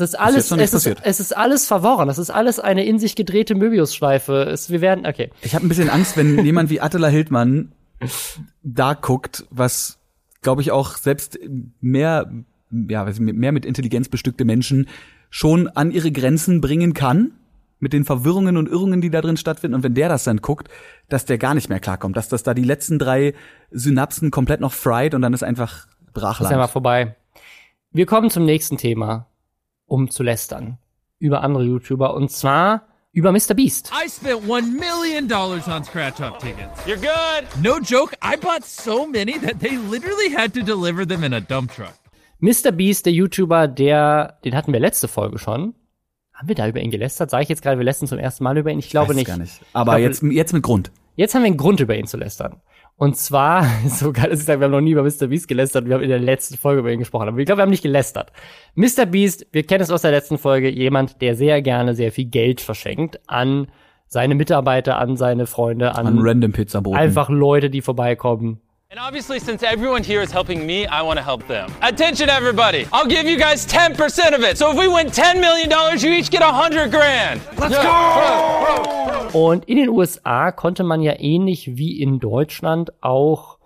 [0.00, 2.08] Es ist alles, nicht es ist, es ist alles verworren.
[2.08, 4.42] Es ist alles eine in sich gedrehte Möbiusschleife.
[4.42, 5.30] Es, wir werden, okay.
[5.42, 7.72] Ich habe ein bisschen Angst, wenn jemand wie Attila Hildmann
[8.62, 9.98] da guckt, was,
[10.42, 11.38] glaube ich, auch selbst
[11.80, 12.30] mehr,
[12.70, 14.86] ja, mehr mit Intelligenz bestückte Menschen
[15.30, 17.32] schon an ihre Grenzen bringen kann,
[17.78, 19.74] mit den Verwirrungen und Irrungen, die da drin stattfinden.
[19.74, 20.68] Und wenn der das dann guckt,
[21.08, 23.34] dass der gar nicht mehr klarkommt, dass das da die letzten drei
[23.70, 26.70] Synapsen komplett noch fried und dann ist einfach Ist ja mal Brachland.
[26.70, 27.16] vorbei.
[27.92, 29.26] Wir kommen zum nächsten Thema,
[29.86, 30.78] um zu lästern.
[31.18, 33.54] Über andere YouTuber und zwar über Mr.
[33.54, 33.90] Beast.
[34.04, 36.78] I spent one million dollars on scratch off tickets.
[36.86, 37.46] You're good.
[37.62, 41.40] No joke, I bought so many that they literally had to deliver them in a
[41.40, 41.94] dump truck.
[42.40, 42.70] Mr.
[42.70, 45.74] Beast, der YouTuber, der, den hatten wir letzte Folge schon.
[46.34, 47.30] Haben wir da über ihn gelästert?
[47.30, 48.78] Sage ich jetzt gerade, wir lästern zum ersten Mal über ihn?
[48.78, 49.26] Ich glaube Weiß nicht.
[49.28, 49.60] Gar nicht.
[49.72, 50.92] Aber glaube- jetzt, jetzt mit Grund.
[51.14, 52.60] Jetzt haben wir einen Grund, über ihn zu lästern.
[52.98, 55.26] Und zwar, so geil, dass ich sage, wir haben noch nie über Mr.
[55.28, 57.28] Beast gelästert, wir haben in der letzten Folge über ihn gesprochen.
[57.28, 58.32] Aber ich glaube, wir haben nicht gelästert.
[58.74, 59.06] Mr.
[59.06, 62.60] Beast, wir kennen es aus der letzten Folge, jemand, der sehr gerne sehr viel Geld
[62.60, 63.68] verschenkt an
[64.08, 66.98] seine Mitarbeiter, an seine Freunde, an, An random Pizzaboten.
[66.98, 68.60] einfach Leute, die vorbeikommen.
[68.96, 71.70] And obviously, since everyone here is helping me, I want to help them.
[71.82, 72.86] Attention, everybody!
[72.94, 74.56] I'll give you guys 10% of it.
[74.56, 77.42] So if we win $10 million, you each get 100 grand.
[77.58, 79.38] Let's go!
[79.38, 83.58] Und in den USA konnte man ja ähnlich wie in Deutschland auch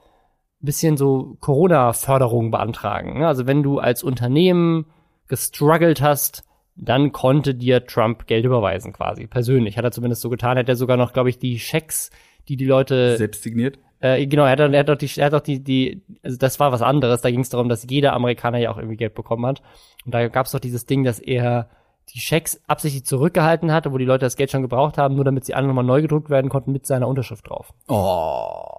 [0.63, 3.21] ein bisschen so Corona-Förderung beantragen.
[3.21, 3.29] ne?
[3.29, 4.87] Also wenn du als Unternehmen
[5.29, 6.43] gestruggelt hast,
[6.75, 9.79] dann konnte dir Trump Geld überweisen quasi, persönlich.
[9.79, 10.59] Hat er zumindest so getan.
[10.59, 12.11] Hat er sogar noch, glaube ich, die Schecks,
[12.49, 13.79] die die Leute Selbst signiert.
[14.01, 16.59] Äh, genau, er hat, er hat doch die, er hat doch die, die, also das
[16.59, 17.21] war was anderes.
[17.21, 19.63] Da ging es darum, dass jeder Amerikaner ja auch irgendwie Geld bekommen hat.
[20.05, 21.69] Und da gab es doch dieses Ding, dass er
[22.15, 25.45] die Schecks absichtlich zurückgehalten hatte, wo die Leute das Geld schon gebraucht haben, nur damit
[25.45, 27.73] sie alle nochmal neu gedruckt werden konnten mit seiner Unterschrift drauf.
[27.89, 28.79] Oh.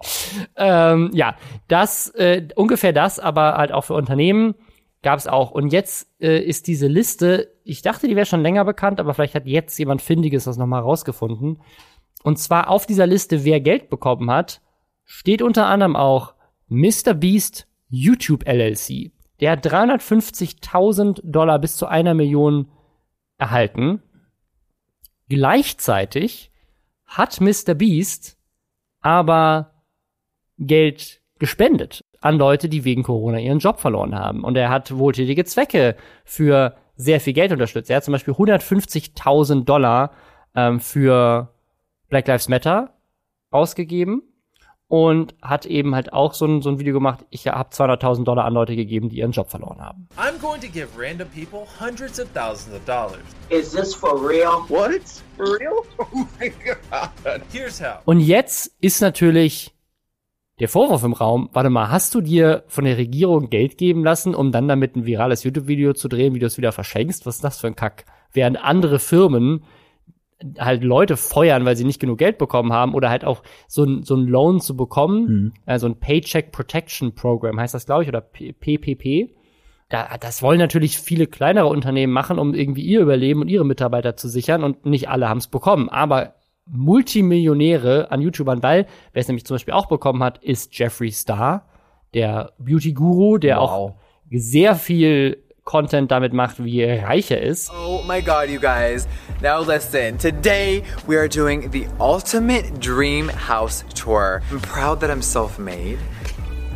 [0.57, 1.35] Ähm, ja,
[1.67, 4.55] das, äh, ungefähr das, aber halt auch für Unternehmen
[5.01, 5.51] gab es auch.
[5.51, 9.35] Und jetzt äh, ist diese Liste, ich dachte, die wäre schon länger bekannt, aber vielleicht
[9.35, 11.61] hat jetzt jemand Findiges das nochmal rausgefunden.
[12.23, 14.61] Und zwar auf dieser Liste, wer Geld bekommen hat,
[15.11, 16.35] steht unter anderem auch
[16.69, 17.13] Mr.
[17.13, 19.11] Beast YouTube LLC.
[19.41, 22.71] Der hat 350.000 Dollar bis zu einer Million
[23.37, 24.01] erhalten.
[25.27, 26.51] Gleichzeitig
[27.03, 27.73] hat Mr.
[27.73, 28.37] Beast
[29.01, 29.73] aber
[30.57, 34.45] Geld gespendet an Leute, die wegen Corona ihren Job verloren haben.
[34.45, 37.89] Und er hat wohltätige Zwecke für sehr viel Geld unterstützt.
[37.89, 40.13] Er hat zum Beispiel 150.000 Dollar
[40.55, 41.53] ähm, für
[42.07, 42.95] Black Lives Matter
[43.49, 44.23] ausgegeben
[44.91, 48.43] und hat eben halt auch so ein, so ein Video gemacht, ich habe 200.000 Dollar
[48.43, 50.09] an Leute gegeben, die ihren Job verloren haben.
[50.17, 53.21] I'm going to give random people hundreds of thousands of dollars.
[53.47, 54.65] Is this for real?
[54.67, 55.01] What?
[55.37, 55.85] For real?
[55.97, 56.51] Oh my
[57.23, 57.41] god.
[57.53, 57.99] Here's how.
[58.03, 59.73] Und jetzt ist natürlich
[60.59, 64.35] der Vorwurf im Raum, warte mal, hast du dir von der Regierung Geld geben lassen,
[64.35, 67.25] um dann damit ein virales YouTube-Video zu drehen, wie du es wieder verschenkst?
[67.25, 68.03] Was ist das für ein Kack?
[68.33, 69.63] Während andere Firmen
[70.59, 74.03] halt Leute feuern, weil sie nicht genug Geld bekommen haben oder halt auch so ein,
[74.03, 78.21] so ein Loan zu bekommen, also ein Paycheck Protection Program heißt das, glaube ich, oder
[78.21, 79.33] P PPP.
[79.89, 84.15] Da, das wollen natürlich viele kleinere Unternehmen machen, um irgendwie ihr Überleben und ihre Mitarbeiter
[84.15, 85.89] zu sichern und nicht alle haben es bekommen.
[85.89, 91.11] Aber Multimillionäre an YouTubern, weil wer es nämlich zum Beispiel auch bekommen hat, ist Jeffree
[91.11, 91.67] Star,
[92.13, 93.95] der Beauty-Guru, der auch
[94.31, 97.71] sehr viel Content damit macht, wie reich er ist.
[97.71, 99.07] Oh my god, you guys.
[99.41, 100.17] Now listen.
[100.17, 104.41] Today we are doing the ultimate dream house tour.
[104.51, 105.99] I'm proud that I'm self made.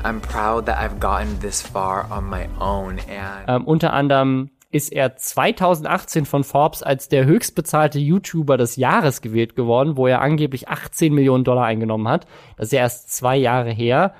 [0.03, 4.91] I'm proud that I've gotten this far on my own and Ähm, unter anderem ist
[4.91, 10.67] er 2018 von Forbes als der höchstbezahlte YouTuber des Jahres gewählt geworden, wo er angeblich
[10.67, 12.27] 18 Millionen Dollar eingenommen hat.
[12.57, 14.13] Das ist ja erst zwei Jahre her.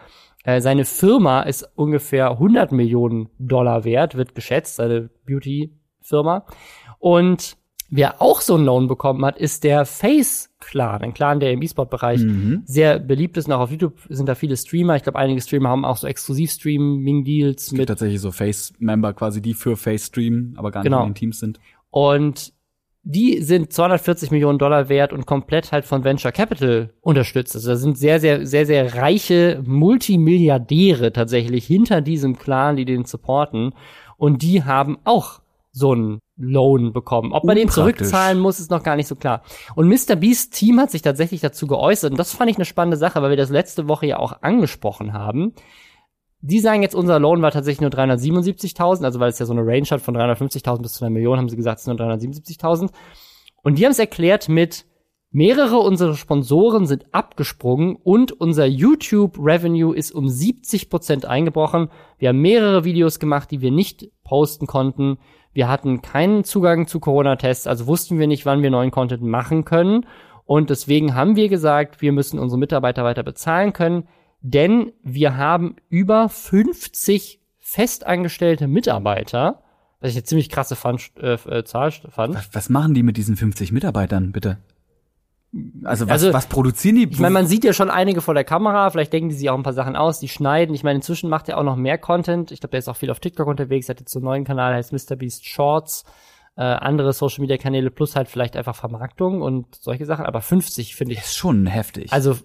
[0.45, 6.45] Äh, seine Firma ist ungefähr 100 Millionen Dollar wert, wird geschätzt, seine Beauty-Firma.
[6.99, 7.57] Und
[7.91, 12.19] Wer auch so einen Loan bekommen hat, ist der Face-Clan, ein Clan, der im E-Sport-Bereich
[12.23, 12.63] Mhm.
[12.65, 13.45] sehr beliebt ist.
[13.45, 14.95] Und auch auf YouTube sind da viele Streamer.
[14.95, 19.39] Ich glaube, einige Streamer haben auch so Exklusiv-Streaming-Deals Es gibt mit tatsächlich so Face-Member quasi,
[19.39, 21.01] die für Face streamen, aber gar nicht Genau.
[21.03, 21.59] in den Teams sind.
[21.91, 22.53] Und
[23.07, 27.55] die sind 240 Millionen Dollar wert und komplett halt von Venture Capital unterstützt.
[27.55, 33.05] Also da sind sehr, sehr, sehr, sehr reiche Multimilliardäre tatsächlich hinter diesem Clan, die den
[33.05, 33.73] supporten.
[34.17, 35.41] Und die haben auch
[35.71, 37.31] so einen Loan bekommen.
[37.31, 39.43] Ob man den zurückzahlen muss, ist noch gar nicht so klar.
[39.75, 40.15] Und Mr.
[40.15, 42.11] Beast Team hat sich tatsächlich dazu geäußert.
[42.11, 45.13] Und das fand ich eine spannende Sache, weil wir das letzte Woche ja auch angesprochen
[45.13, 45.53] haben.
[46.47, 49.65] Die sagen jetzt, unser Loan war tatsächlich nur 377.000, also weil es ja so eine
[49.65, 52.91] Range hat von 350.000 bis zu einer Million, haben sie gesagt, es sind nur 377.000.
[53.63, 54.85] Und die haben es erklärt mit,
[55.31, 61.89] mehrere unserer Sponsoren sind abgesprungen und unser YouTube-Revenue ist um 70% eingebrochen.
[62.19, 65.17] Wir haben mehrere Videos gemacht, die wir nicht posten konnten.
[65.51, 69.65] Wir hatten keinen Zugang zu Corona-Tests, also wussten wir nicht, wann wir neuen Content machen
[69.65, 70.05] können.
[70.45, 74.07] Und deswegen haben wir gesagt, wir müssen unsere Mitarbeiter weiter bezahlen können,
[74.45, 79.63] denn wir haben über 50 festangestellte Mitarbeiter,
[79.99, 82.35] was ich eine ziemlich krasse fand, äh, äh, Zahl fand.
[82.35, 84.59] Was, was machen die mit diesen 50 Mitarbeitern, bitte?
[85.83, 87.07] Also was, Also, was produzieren die?
[87.09, 89.57] Ich meine, man sieht ja schon einige vor der Kamera, vielleicht denken die sich auch
[89.57, 90.75] ein paar Sachen aus, die schneiden.
[90.75, 92.51] Ich meine, inzwischen macht er auch noch mehr Content.
[92.51, 94.75] Ich glaube, der ist auch viel auf TikTok unterwegs, hat jetzt so einen neuen Kanal,
[94.75, 96.03] heißt MrBeast Shorts,
[96.55, 100.25] äh, andere Social Media Kanäle plus halt vielleicht einfach Vermarktung und solche Sachen.
[100.25, 101.19] Aber 50 finde ich.
[101.19, 102.13] ist schon heftig.
[102.13, 102.37] Also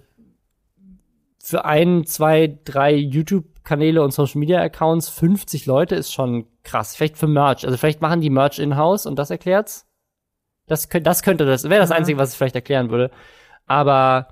[1.50, 6.94] für ein, zwei, drei YouTube-Kanäle und Social Media Accounts 50 Leute ist schon krass.
[6.94, 7.66] Vielleicht für Merch.
[7.66, 9.86] Also vielleicht machen die Merch in-house und das erklärt's.
[10.66, 13.10] Das, könnte, das könnte das, wäre das Einzige, was ich vielleicht erklären würde.
[13.66, 14.28] Aber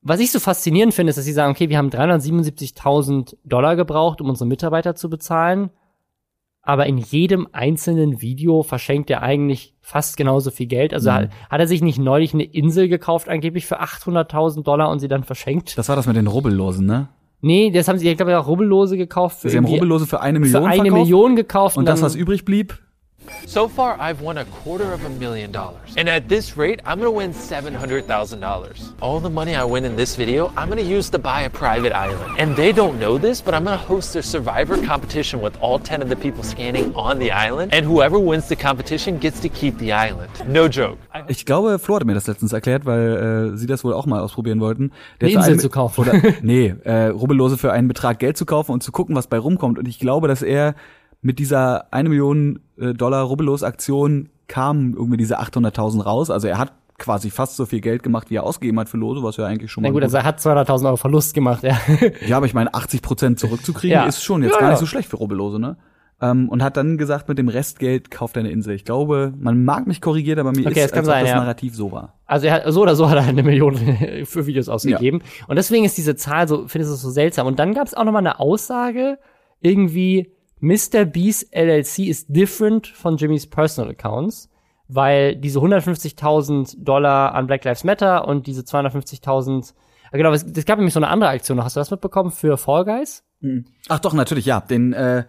[0.00, 4.20] was ich so faszinierend finde, ist, dass sie sagen, okay, wir haben 377.000 Dollar gebraucht,
[4.20, 5.70] um unsere Mitarbeiter zu bezahlen.
[6.62, 10.94] Aber in jedem einzelnen Video verschenkt er eigentlich fast genauso viel Geld.
[10.94, 11.14] Also Mhm.
[11.14, 15.08] hat, hat er sich nicht neulich eine Insel gekauft, angeblich für 800.000 Dollar und sie
[15.08, 15.76] dann verschenkt?
[15.76, 17.08] das war das mit den Rubbellosen, ne?
[17.44, 19.40] Nee, das haben sie, ich glaube, auch Rubbellose gekauft.
[19.40, 21.00] Sie haben Rubbellose für eine Million Für eine verkauft?
[21.02, 21.76] Million gekauft.
[21.76, 22.78] Und das, dann- was übrig blieb,
[23.46, 25.94] So far, I've won a quarter of a million dollars.
[25.96, 28.92] And at this rate, I'm gonna win $700,000.
[29.00, 31.92] All the money I win in this video, I'm gonna use to buy a private
[31.92, 32.20] island.
[32.38, 36.02] And they don't know this, but I'm gonna host a survivor competition with all 10
[36.02, 37.72] of the people scanning on the island.
[37.74, 40.30] And whoever wins the competition gets to keep the island.
[40.46, 40.98] No joke.
[41.28, 44.20] Ich glaube, Flo hat mir das letztens erklärt, weil äh, sie das wohl auch mal
[44.20, 44.92] ausprobieren wollten.
[45.20, 46.00] Eine für Insel einen- zu kaufen.
[46.02, 49.38] Oder, nee, äh, Rubbellose für einen Betrag Geld zu kaufen und zu gucken, was bei
[49.38, 49.78] rumkommt.
[49.78, 50.74] Und ich glaube, dass er
[51.22, 56.30] mit dieser eine Million äh, Dollar Rubbellos-Aktion kam irgendwie diese 800.000 raus.
[56.30, 59.22] Also er hat quasi fast so viel Geld gemacht, wie er ausgegeben hat für Lose,
[59.22, 61.76] was ja eigentlich schon Na mal gut, also er hat 200.000 Euro Verlust gemacht, ja.
[62.26, 64.04] Ja, aber ich meine, 80 Prozent zurückzukriegen Ja.
[64.04, 64.70] ist schon jetzt Ja, gar ja.
[64.72, 65.76] nicht so schlecht für Rubbellose, ne?
[66.20, 68.74] Ähm, und hat dann gesagt, mit dem Restgeld kauft er eine Insel.
[68.74, 71.40] Ich glaube, man mag mich korrigiert, aber mir Okay, ist, als sein, das ja.
[71.40, 72.14] Narrativ so war.
[72.26, 73.74] Also er hat, so oder so hat er eine Million
[74.24, 75.22] für Videos ausgegeben.
[75.48, 77.48] Und deswegen ist diese Zahl so, finde ich es so seltsam.
[77.48, 79.18] Und dann gab es auch noch mal eine Aussage,
[79.60, 80.30] irgendwie
[80.62, 81.04] Mr.
[81.04, 84.48] Beast LLC ist different von Jimmys Personal Accounts,
[84.88, 89.74] weil diese 150.000 Dollar an Black Lives Matter und diese 250.000
[90.12, 91.62] Ah, Genau, es, es gab nämlich so eine andere Aktion.
[91.64, 93.24] Hast du das mitbekommen für Fall Guys?
[93.88, 94.60] Ach doch, natürlich, ja.
[94.60, 95.24] Den, äh,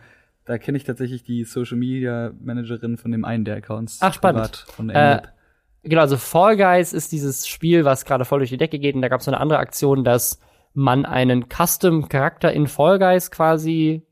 [0.45, 3.99] da kenne ich tatsächlich die Social Media Managerin von dem einen der Accounts.
[4.01, 4.65] Ach, spannend.
[4.75, 8.57] Von der Äh, genau, also Fall Guys ist dieses Spiel, was gerade voll durch die
[8.57, 8.93] Decke geht.
[8.93, 10.39] Und da gab es so eine andere Aktion, dass
[10.73, 14.03] man einen Custom-Charakter in Fall Guys quasi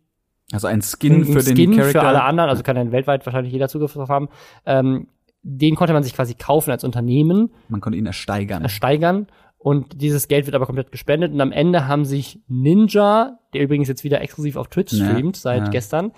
[0.54, 2.02] Also ein Skin einen für den Skin Charakter.
[2.02, 4.30] für alle anderen, also kann dann weltweit wahrscheinlich jeder Zugriff drauf haben.
[4.66, 5.08] Ähm,
[5.44, 8.62] den konnte man sich quasi kaufen als Unternehmen, Man konnte ihn ersteigern.
[8.62, 13.62] ersteigern und dieses Geld wird aber komplett gespendet und am Ende haben sich Ninja, der
[13.64, 15.70] übrigens jetzt wieder exklusiv auf Twitch Ja, streamt seit ja.
[15.70, 16.12] gestern,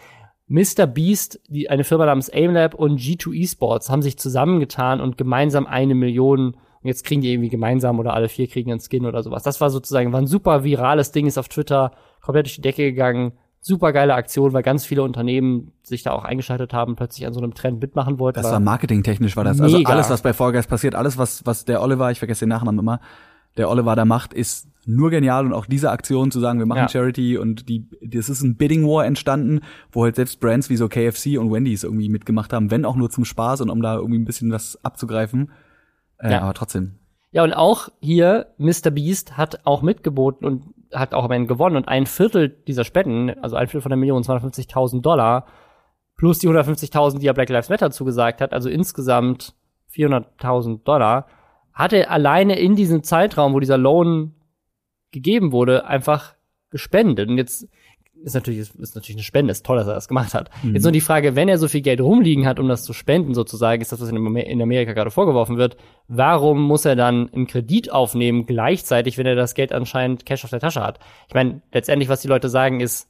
[0.47, 0.85] Mr.
[0.87, 5.95] Beast, die, eine Firma namens AimLab und G2 Esports haben sich zusammengetan und gemeinsam eine
[5.95, 9.43] Million und jetzt kriegen die irgendwie gemeinsam oder alle vier kriegen einen Skin oder sowas.
[9.43, 12.83] Das war sozusagen, war ein super virales Ding, ist auf Twitter komplett durch die Decke
[12.83, 13.31] gegangen.
[13.65, 17.39] Super geile Aktion, weil ganz viele Unternehmen sich da auch eingeschaltet haben, plötzlich an so
[17.39, 18.41] einem Trend mitmachen wollten.
[18.41, 19.61] Das war marketingtechnisch war das.
[19.61, 19.89] Also Mega.
[19.89, 22.77] alles, was bei Fall Guys passiert, alles, was, was der Oliver, ich vergesse den Nachnamen
[22.77, 22.99] immer,
[23.55, 26.79] der Oliver da macht, ist nur genial und auch diese Aktion zu sagen, wir machen
[26.79, 26.89] Ja.
[26.89, 29.61] Charity und die, das ist ein Bidding War entstanden,
[29.93, 33.09] wo halt selbst Brands wie so KFC und Wendy's irgendwie mitgemacht haben, wenn auch nur
[33.11, 35.51] zum Spaß und um da irgendwie ein bisschen was abzugreifen.
[36.17, 36.41] Äh, Ja.
[36.41, 36.95] Aber trotzdem.
[37.31, 38.91] Ja, und auch hier, Mr.
[38.91, 41.75] Beast hat auch mitgeboten und hat auch am Ende gewonnen.
[41.75, 45.45] Und ein Viertel dieser Spenden, also ein Viertel von der Million, 250.000 Dollar,
[46.15, 49.53] plus die 150.000, die er Black Lives Matter zugesagt hat, also insgesamt
[49.93, 51.27] 400.000 Dollar,
[51.73, 54.35] hat er alleine in diesem Zeitraum, wo dieser Loan
[55.11, 56.35] gegeben wurde, einfach
[56.69, 57.29] gespendet.
[57.29, 57.67] Und jetzt
[58.23, 60.49] ist natürlich, ist, natürlich eine Spende, ist toll, dass er das gemacht hat.
[60.63, 60.73] Mhm.
[60.75, 63.33] Jetzt nur die Frage, wenn er so viel Geld rumliegen hat, um das zu spenden,
[63.33, 67.29] sozusagen, ist das, was in Amer- in Amerika gerade vorgeworfen wird, warum muss er dann
[67.33, 70.99] einen Kredit aufnehmen, gleichzeitig, wenn er das Geld anscheinend Cash auf der Tasche hat?
[71.27, 73.09] Ich meine, letztendlich, was die Leute sagen, ist,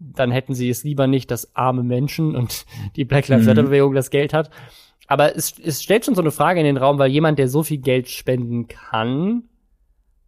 [0.00, 2.64] dann hätten sie es lieber nicht, dass arme Menschen und
[2.96, 3.48] die Black Lives Mhm.
[3.48, 4.50] Matter Bewegung das Geld hat.
[5.08, 7.62] Aber es, es stellt schon so eine Frage in den Raum, weil jemand, der so
[7.62, 9.44] viel Geld spenden kann,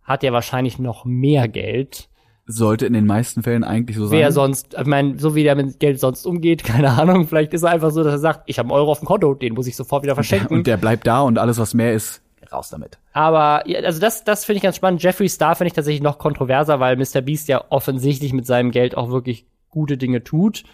[0.02, 2.08] hat ja wahrscheinlich noch mehr Geld.
[2.50, 4.18] Sollte in den meisten Fällen eigentlich so sein.
[4.18, 7.62] Wer sonst, ich meine, so wie der mit Geld sonst umgeht, keine Ahnung, vielleicht ist
[7.62, 9.66] er einfach so, dass er sagt, ich habe einen Euro auf dem Konto, den muss
[9.66, 10.58] ich sofort wieder verschenken.
[10.58, 12.98] Und der bleibt da und alles, was mehr ist, raus damit.
[13.12, 15.02] Aber ja, also das, das finde ich ganz spannend.
[15.02, 17.20] Jeffree Star finde ich tatsächlich noch kontroverser, weil Mr.
[17.20, 20.64] Beast ja offensichtlich mit seinem Geld auch wirklich gute Dinge tut.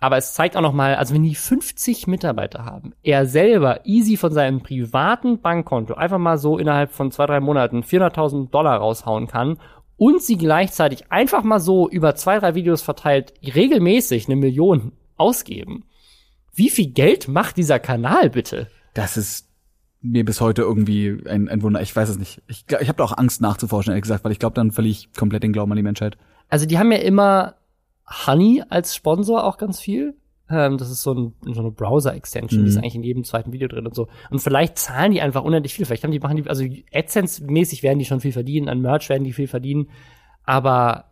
[0.00, 4.18] Aber es zeigt auch noch mal, also wenn die 50 Mitarbeiter haben, er selber easy
[4.18, 9.28] von seinem privaten Bankkonto einfach mal so innerhalb von zwei, drei Monaten 400.000 Dollar raushauen
[9.28, 9.56] kann
[9.96, 15.84] und sie gleichzeitig einfach mal so über zwei, drei Videos verteilt regelmäßig eine Million ausgeben.
[16.54, 18.68] Wie viel Geld macht dieser Kanal bitte?
[18.94, 19.48] Das ist
[20.00, 21.80] mir bis heute irgendwie ein, ein Wunder.
[21.80, 22.42] Ich weiß es nicht.
[22.46, 25.12] Ich, ich habe da auch Angst nachzuforschen, ehrlich gesagt, weil ich glaube, dann verliere ich
[25.14, 26.18] komplett den Glauben an die Menschheit.
[26.48, 27.54] Also die haben ja immer
[28.26, 30.14] Honey als Sponsor auch ganz viel.
[30.56, 32.82] Ähm, das ist so, ein, so eine Browser-Extension, die ist Mhm.
[32.82, 34.08] eigentlich in jedem zweiten Video drin und so.
[34.30, 35.86] Und vielleicht zahlen die einfach unendlich viel.
[35.86, 39.24] Vielleicht haben die, machen die, also AdSense-mäßig werden die schon viel verdienen, an Merch werden
[39.24, 39.88] die viel verdienen,
[40.44, 41.06] aber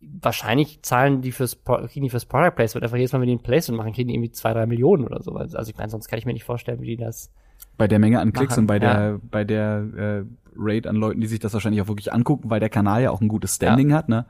[0.00, 3.42] wahrscheinlich zahlen die fürs, kriegen die fürs Product Placement einfach jedes Mal, wenn die ein
[3.42, 5.32] Placement machen, kriegen die irgendwie zwei, drei Millionen oder so.
[5.32, 7.30] Also ich meine, sonst kann ich mir nicht vorstellen, wie die das
[7.76, 9.18] Bei der Menge an Klicks Machen, und bei der, ja.
[9.30, 10.24] bei der äh,
[10.56, 13.20] Rate an Leuten, die sich das wahrscheinlich auch wirklich angucken, weil der Kanal ja auch
[13.20, 14.26] ein gutes Standing hat, ne?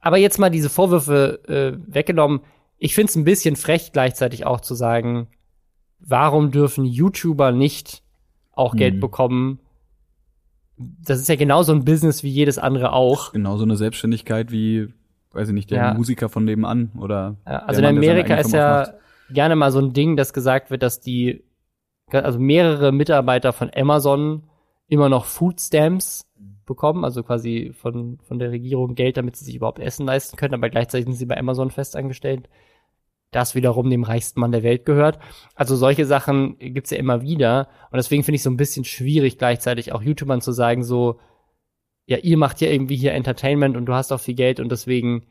[0.00, 2.40] Aber jetzt mal diese Vorwürfe äh, weggenommen.
[2.84, 5.28] Ich finde es ein bisschen frech, gleichzeitig auch zu sagen,
[6.00, 8.02] warum dürfen YouTuber nicht
[8.50, 9.00] auch Geld Mhm.
[9.00, 9.60] bekommen?
[10.76, 13.32] Das ist ja genauso ein Business wie jedes andere auch.
[13.32, 14.88] Genauso eine Selbstständigkeit wie,
[15.30, 15.94] weiß ich nicht, der Ja.
[15.94, 17.36] Musiker von nebenan oder.
[17.46, 18.94] Ja, also in Mann, Amerika ist ja
[19.30, 21.44] gerne mal so ein Ding, dass gesagt wird, dass die,
[22.10, 24.42] also mehrere Mitarbeiter von Amazon
[24.88, 26.22] immer noch Food Stamps
[26.66, 30.54] bekommen, also quasi von, von der Regierung Geld, damit sie sich überhaupt Essen leisten können,
[30.54, 32.48] aber gleichzeitig sind sie bei Amazon festangestellt.
[33.32, 35.18] Das wiederum dem reichsten Mann der Welt gehört.
[35.54, 37.68] Also solche Sachen gibt's ja immer wieder.
[37.90, 41.18] Und deswegen finde ich so ein bisschen schwierig, gleichzeitig auch YouTubern zu sagen, so,
[42.06, 45.26] ja, ihr macht ja irgendwie hier Entertainment und du hast auch viel Geld und deswegen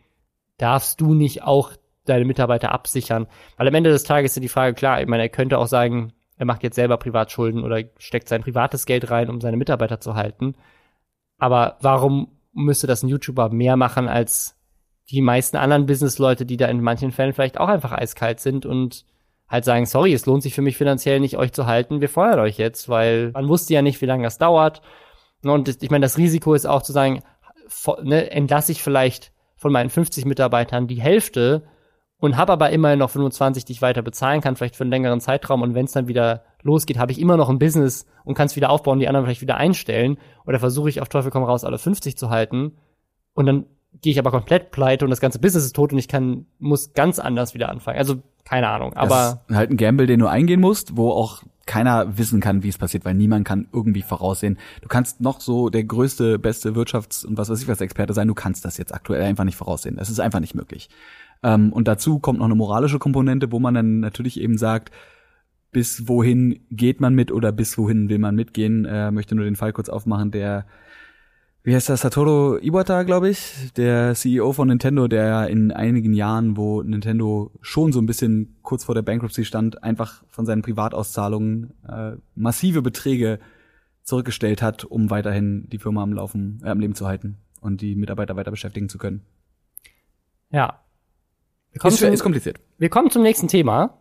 [0.58, 1.72] darfst du nicht auch
[2.06, 3.28] deine Mitarbeiter absichern?
[3.58, 6.14] Weil am Ende des Tages ist die Frage klar, ich meine, er könnte auch sagen,
[6.38, 10.16] er macht jetzt selber Privatschulden oder steckt sein privates Geld rein, um seine Mitarbeiter zu
[10.16, 10.56] halten.
[11.38, 14.58] Aber warum müsste das ein YouTuber mehr machen als
[15.12, 19.06] die meisten anderen Businessleute, die da in manchen Fällen vielleicht auch einfach eiskalt sind und
[19.50, 22.40] halt sagen, sorry, es lohnt sich für mich finanziell nicht, euch zu halten, wir feuern
[22.40, 24.82] euch jetzt, weil man wusste ja nicht, wie lange das dauert.
[25.44, 27.24] Und ich meine, das Risiko ist auch zu sagen,
[28.02, 31.64] ne, entlasse ich vielleicht von meinen 50 Mitarbeitern die Hälfte
[32.18, 35.20] und habe aber immerhin noch 25, die ich weiter bezahlen kann, vielleicht für einen längeren
[35.20, 35.64] Zeitraum.
[35.64, 38.56] Und wenn es dann wieder losgeht, habe ich immer noch ein Business und kann es
[38.56, 40.18] wieder aufbauen, die anderen vielleicht wieder einstellen.
[40.46, 42.78] Oder versuche ich auf Teufel komm raus, alle 50 zu halten.
[43.34, 43.66] Und dann
[44.02, 46.94] gehe ich aber komplett pleite und das ganze Business ist tot und ich kann, muss
[46.94, 47.98] ganz anders wieder anfangen.
[47.98, 48.94] Also, keine Ahnung.
[48.94, 52.64] Aber das ist halt ein Gamble, den du eingehen musst, wo auch keiner wissen kann,
[52.64, 54.58] wie es passiert, weil niemand kann irgendwie voraussehen.
[54.82, 58.28] Du kannst noch so der größte, beste Wirtschafts- und was weiß ich was Experte sein,
[58.28, 59.98] du kannst das jetzt aktuell einfach nicht voraussehen.
[60.00, 60.90] Es ist einfach nicht möglich.
[61.44, 64.92] Ähm, und dazu kommt noch eine moralische Komponente, wo man dann natürlich eben sagt,
[65.72, 68.86] bis wohin geht man mit oder bis wohin will man mitgehen.
[68.86, 70.66] Äh, möchte nur den Fall kurz aufmachen, der
[71.64, 76.58] wie heißt das, Satoru Iwata, glaube ich, der CEO von Nintendo, der in einigen Jahren,
[76.58, 81.74] wo Nintendo schon so ein bisschen kurz vor der Bankruptcy stand, einfach von seinen Privatauszahlungen
[81.88, 83.40] äh, massive Beträge
[84.04, 87.96] zurückgestellt hat, um weiterhin die Firma am Laufen, äh, am Leben zu halten und die
[87.96, 89.22] Mitarbeiter weiter beschäftigen zu können.
[90.50, 90.80] ja.
[91.74, 92.60] Ist, zum- ist kompliziert.
[92.80, 94.01] Wir kommen zum nächsten Thema.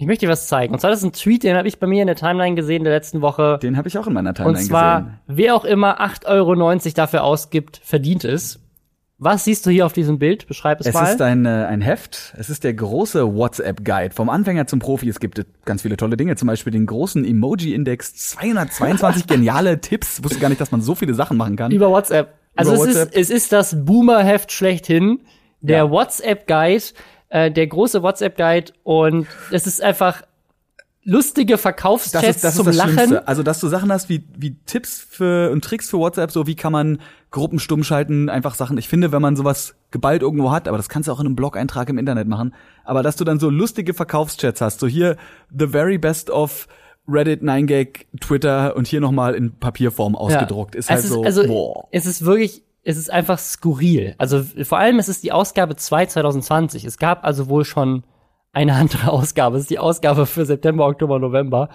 [0.00, 0.72] Ich möchte dir was zeigen.
[0.72, 2.84] Und zwar das ist ein Tweet, den habe ich bei mir in der Timeline gesehen
[2.84, 3.58] der letzten Woche.
[3.60, 5.18] Den habe ich auch in meiner Timeline Und zwar, gesehen.
[5.26, 6.54] wer auch immer 8,90 Euro
[6.94, 8.60] dafür ausgibt, verdient es.
[9.20, 10.46] Was siehst du hier auf diesem Bild?
[10.46, 11.12] Beschreib es, Es mal.
[11.12, 12.34] ist ein, äh, ein Heft.
[12.38, 14.14] Es ist der große WhatsApp-Guide.
[14.14, 15.08] Vom Anfänger zum Profi.
[15.08, 16.36] Es gibt ganz viele tolle Dinge.
[16.36, 18.14] Zum Beispiel den großen Emoji-Index.
[18.14, 20.22] 222 geniale Tipps.
[20.22, 21.72] Wusste gar nicht, dass man so viele Sachen machen kann.
[21.72, 22.34] Über WhatsApp.
[22.54, 23.08] Also Über es, WhatsApp.
[23.16, 25.22] Ist, es ist das Boomer-Heft schlechthin.
[25.60, 26.84] Der WhatsApp-Guide,
[27.28, 28.72] äh, der große WhatsApp-Guide.
[28.82, 30.22] Und es ist einfach
[31.04, 32.92] lustige das Verkaufschats ist, das zum ist das Lachen.
[32.94, 33.28] Schlimmste.
[33.28, 36.54] Also, dass du Sachen hast wie, wie Tipps für und Tricks für WhatsApp, so wie
[36.54, 37.00] kann man
[37.30, 38.78] Gruppen stumm schalten, einfach Sachen.
[38.78, 41.36] Ich finde, wenn man sowas geballt irgendwo hat, aber das kannst du auch in einem
[41.36, 42.54] Blog-Eintrag im Internet machen,
[42.84, 45.16] aber dass du dann so lustige Verkaufschats hast, so hier
[45.50, 46.68] the very best of
[47.08, 51.88] Reddit, 9gag, Twitter und hier nochmal in Papierform ausgedruckt, ist halt es so, also, boah.
[51.90, 54.14] Es ist wirklich, es ist einfach skurril.
[54.16, 56.86] Also vor allem es ist die Ausgabe 2 2020.
[56.86, 58.04] Es gab also wohl schon
[58.52, 59.56] eine andere Ausgabe.
[59.58, 61.68] Es ist die Ausgabe für September, Oktober, November.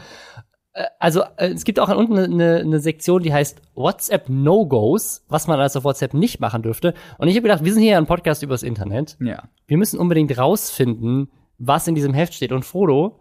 [0.74, 5.45] Äh, Also äh, es gibt auch unten eine, eine Sektion, die heißt WhatsApp No-Gos, was
[5.45, 6.95] man alles auf WhatsApp nicht machen dürfte.
[7.20, 9.16] Und ich habe gedacht, wir sind hier ja ein Podcast übers Internet.
[9.20, 9.43] Ja.
[9.68, 12.51] Wir müssen unbedingt rausfinden, was in diesem Heft steht.
[12.51, 13.20] Und Frodo,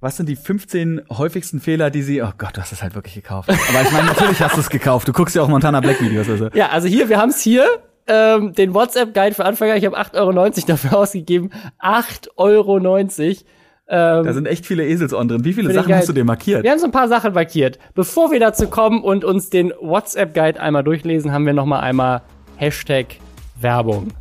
[0.00, 2.22] Was sind die 15 häufigsten Fehler, die sie.
[2.22, 3.48] Oh Gott, du hast es halt wirklich gekauft.
[3.50, 5.08] Aber ich meine, natürlich hast du es gekauft.
[5.08, 6.28] Du guckst ja auch Montana Black Videos.
[6.28, 6.48] Also.
[6.54, 7.66] Ja, also hier, wir haben es hier,
[8.06, 9.76] ähm, den WhatsApp-Guide für Anfänger.
[9.76, 11.50] Ich habe 8,90 Euro dafür ausgegeben.
[11.82, 12.78] 8,90 Euro.
[12.78, 15.44] Ähm, Da sind echt viele Eselsohren drin.
[15.44, 16.62] Wie viele Sachen hast du dir markiert?
[16.62, 17.80] Wir haben so ein paar Sachen markiert.
[17.94, 22.22] Bevor wir dazu kommen und uns den WhatsApp-Guide einmal durchlesen, haben wir noch mal einmal
[22.56, 23.16] Hashtag
[23.60, 24.12] Werbung.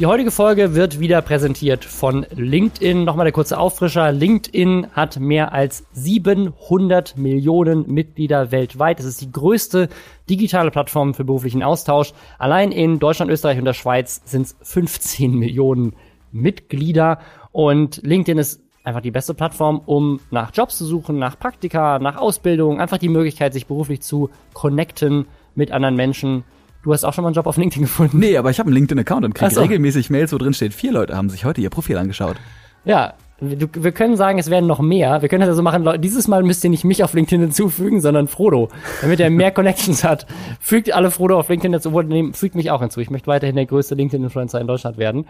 [0.00, 3.04] Die heutige Folge wird wieder präsentiert von LinkedIn.
[3.04, 4.12] Nochmal der kurze Auffrischer.
[4.12, 8.98] LinkedIn hat mehr als 700 Millionen Mitglieder weltweit.
[8.98, 9.90] Es ist die größte
[10.30, 12.14] digitale Plattform für beruflichen Austausch.
[12.38, 15.94] Allein in Deutschland, Österreich und der Schweiz sind es 15 Millionen
[16.32, 17.18] Mitglieder.
[17.52, 22.16] Und LinkedIn ist einfach die beste Plattform, um nach Jobs zu suchen, nach Praktika, nach
[22.16, 26.44] Ausbildung, einfach die Möglichkeit, sich beruflich zu connecten mit anderen Menschen.
[26.82, 28.18] Du hast auch schon mal einen Job auf LinkedIn gefunden.
[28.18, 29.60] Nee, aber ich habe einen LinkedIn-Account und kriege so.
[29.60, 32.36] regelmäßig Mails, wo drin steht, vier Leute haben sich heute ihr Profil angeschaut.
[32.84, 35.22] Ja, wir, können sagen, es werden noch mehr.
[35.22, 38.00] Wir können das also machen, Leute, dieses Mal müsst ihr nicht mich auf LinkedIn hinzufügen,
[38.00, 38.68] sondern Frodo,
[39.00, 40.26] damit er mehr Connections hat.
[40.60, 43.00] Fügt alle Frodo auf LinkedIn nee, fügt mich auch hinzu.
[43.00, 45.26] Ich möchte weiterhin der größte LinkedIn-Influencer in Deutschland werden.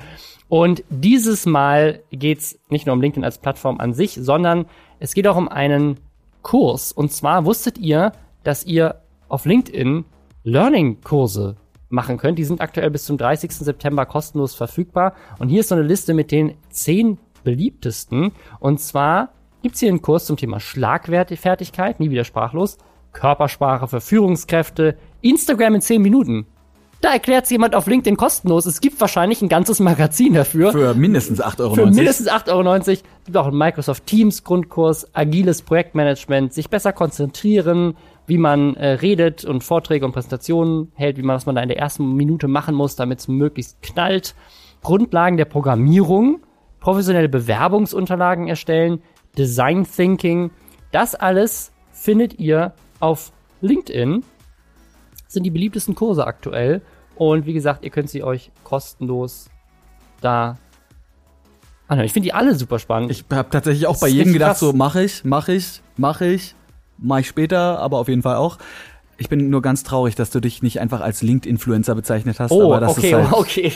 [0.48, 4.66] Und dieses Mal geht's nicht nur um LinkedIn als Plattform an sich, sondern
[4.98, 5.98] es geht auch um einen
[6.42, 6.90] Kurs.
[6.90, 8.96] Und zwar wusstet ihr, dass ihr
[9.28, 10.04] auf LinkedIn
[10.44, 11.56] Learning-Kurse
[11.88, 12.38] machen könnt.
[12.38, 13.52] Die sind aktuell bis zum 30.
[13.52, 15.14] September kostenlos verfügbar.
[15.38, 18.32] Und hier ist so eine Liste mit den zehn beliebtesten.
[18.58, 19.32] Und zwar
[19.62, 22.78] gibt's hier einen Kurs zum Thema Schlagfertigkeit, nie wieder sprachlos,
[23.12, 26.46] Körpersprache für Führungskräfte, Instagram in 10 Minuten.
[27.00, 28.66] Da erklärt's jemand auf LinkedIn kostenlos.
[28.66, 30.70] Es gibt wahrscheinlich ein ganzes Magazin dafür.
[30.70, 31.74] Für mindestens 8,90 Euro.
[31.74, 32.76] Für mindestens 8,90 Euro.
[32.76, 37.96] Es gibt auch einen Microsoft Teams Grundkurs, agiles Projektmanagement, sich besser konzentrieren,
[38.30, 41.68] wie man äh, redet und Vorträge und Präsentationen hält, wie man, was man da in
[41.68, 44.36] der ersten Minute machen muss, damit es möglichst knallt.
[44.84, 46.38] Grundlagen der Programmierung,
[46.78, 49.02] professionelle Bewerbungsunterlagen erstellen,
[49.36, 50.52] Design Thinking.
[50.92, 54.22] Das alles findet ihr auf LinkedIn.
[55.24, 56.82] Das sind die beliebtesten Kurse aktuell.
[57.16, 59.50] Und wie gesagt, ihr könnt sie euch kostenlos
[60.20, 60.56] da
[61.88, 62.06] anhören.
[62.06, 63.10] Ich finde die alle super spannend.
[63.10, 64.60] Ich habe tatsächlich auch bei jedem gedacht, krass.
[64.60, 66.54] so mache ich, mache ich, mache ich,
[67.00, 68.58] mache ich später, aber auf jeden Fall auch.
[69.18, 72.52] Ich bin nur ganz traurig, dass du dich nicht einfach als LinkedIn-Influencer bezeichnet hast.
[72.52, 73.72] Oh, aber das okay, ist halt, okay.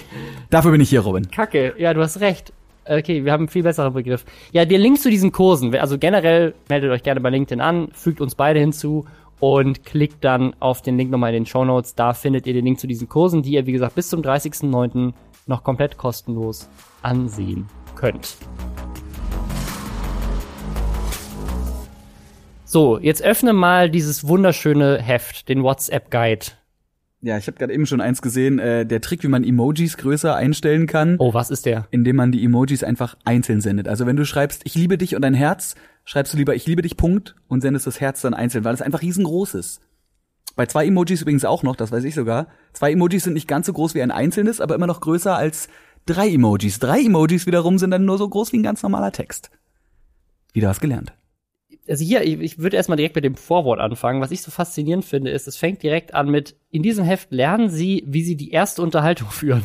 [0.48, 1.30] Dafür bin ich hier, Robin.
[1.30, 2.52] Kacke, ja, du hast recht.
[2.86, 4.24] Okay, wir haben einen viel besseren Begriff.
[4.52, 8.20] Ja, der Link zu diesen Kursen, also generell meldet euch gerne bei LinkedIn an, fügt
[8.20, 9.06] uns beide hinzu
[9.40, 11.94] und klickt dann auf den Link nochmal in den Show Notes.
[11.94, 15.12] Da findet ihr den Link zu diesen Kursen, die ihr, wie gesagt, bis zum 30.09.
[15.46, 16.68] noch komplett kostenlos
[17.02, 18.36] ansehen könnt.
[22.74, 26.46] So, jetzt öffne mal dieses wunderschöne Heft, den WhatsApp-Guide.
[27.20, 30.34] Ja, ich habe gerade eben schon eins gesehen, äh, der Trick, wie man Emojis größer
[30.34, 31.14] einstellen kann.
[31.20, 31.86] Oh, was ist der?
[31.92, 33.86] Indem man die Emojis einfach einzeln sendet.
[33.86, 36.82] Also wenn du schreibst, ich liebe dich und ein Herz, schreibst du lieber, ich liebe
[36.82, 39.80] dich, Punkt, und sendest das Herz dann einzeln, weil es einfach riesengroß ist.
[40.56, 42.48] Bei zwei Emojis übrigens auch noch, das weiß ich sogar.
[42.72, 45.68] Zwei Emojis sind nicht ganz so groß wie ein einzelnes, aber immer noch größer als
[46.06, 46.80] drei Emojis.
[46.80, 49.52] Drei Emojis wiederum sind dann nur so groß wie ein ganz normaler Text.
[50.52, 51.12] Wieder was gelernt.
[51.88, 54.20] Also hier, ich, ich würde erstmal direkt mit dem Vorwort anfangen.
[54.20, 57.68] Was ich so faszinierend finde, ist, es fängt direkt an mit, in diesem Heft lernen
[57.70, 59.64] Sie, wie Sie die erste Unterhaltung führen.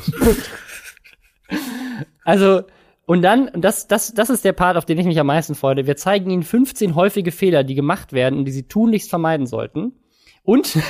[2.23, 2.63] also,
[3.05, 5.87] und dann, das, das, das ist der Part, auf den ich mich am meisten freue.
[5.87, 9.93] Wir zeigen Ihnen 15 häufige Fehler, die gemacht werden und die Sie tunlichst vermeiden sollten.
[10.43, 10.77] Und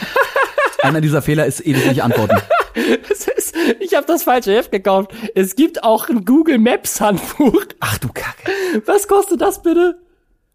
[0.81, 2.37] Einer dieser Fehler ist ewig nicht antworten.
[3.09, 5.11] ist, ich habe das falsche Heft gekauft.
[5.35, 7.65] Es gibt auch ein Google Maps Handbuch.
[7.79, 8.51] Ach du Kacke.
[8.85, 9.99] Was kostet das bitte?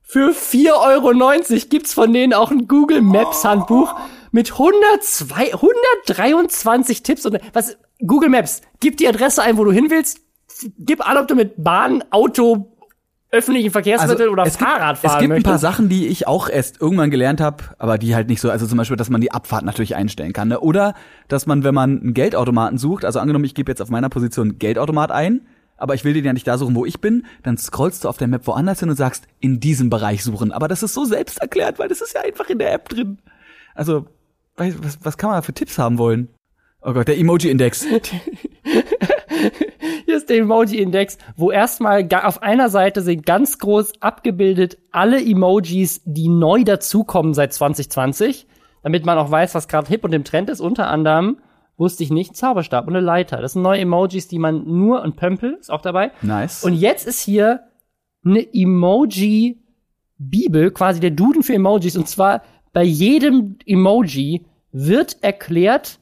[0.06, 3.94] Für 4,90 Euro gibt's von denen auch ein Google Maps Handbuch
[4.32, 9.86] mit 102, 123 Tipps und was Google Maps, gib die Adresse ein, wo du hin
[9.88, 10.20] willst,
[10.78, 12.74] gib an, ob du mit Bahn, Auto,
[13.30, 15.58] öffentlichen Verkehrsmittel oder Also, es Fahrrad gibt, fahren Es gibt ein paar.
[15.58, 18.78] Sachen, die ich auch erst irgendwann gelernt habe, aber die halt nicht so, also zum
[18.78, 20.48] Beispiel, dass man die Abfahrt natürlich einstellen kann.
[20.48, 20.60] Ne?
[20.60, 20.94] Oder
[21.28, 24.58] dass man, wenn man einen Geldautomaten sucht, also angenommen, ich gebe jetzt auf meiner Position
[24.58, 25.46] Geldautomat ein,
[25.76, 28.16] aber ich will den ja nicht da suchen, wo ich bin, dann scrollst du auf
[28.16, 30.52] der Map woanders hin und sagst, in diesem Bereich suchen.
[30.52, 33.18] Aber das ist so selbst erklärt, weil das ist ja einfach in der App drin.
[33.74, 34.06] Also,
[34.56, 36.28] was, was, kann man für Tipps haben wollen?
[36.80, 37.86] Oh Gott, der Emoji-Index.
[40.04, 46.02] Hier ist der Emoji-Index, wo erstmal auf einer Seite sind ganz groß abgebildet alle Emojis,
[46.04, 48.46] die neu dazukommen seit 2020,
[48.82, 50.60] damit man auch weiß, was gerade hip und im Trend ist.
[50.60, 51.38] Unter anderem
[51.76, 52.36] Wusste ich nicht.
[52.36, 53.38] Zauberstab und eine Leiter.
[53.38, 56.12] Das sind neue Emojis, die man nur, und Pömpel ist auch dabei.
[56.22, 56.62] Nice.
[56.62, 57.64] Und jetzt ist hier
[58.24, 61.96] eine Emoji-Bibel, quasi der Duden für Emojis.
[61.96, 65.98] Und zwar bei jedem Emoji wird erklärt,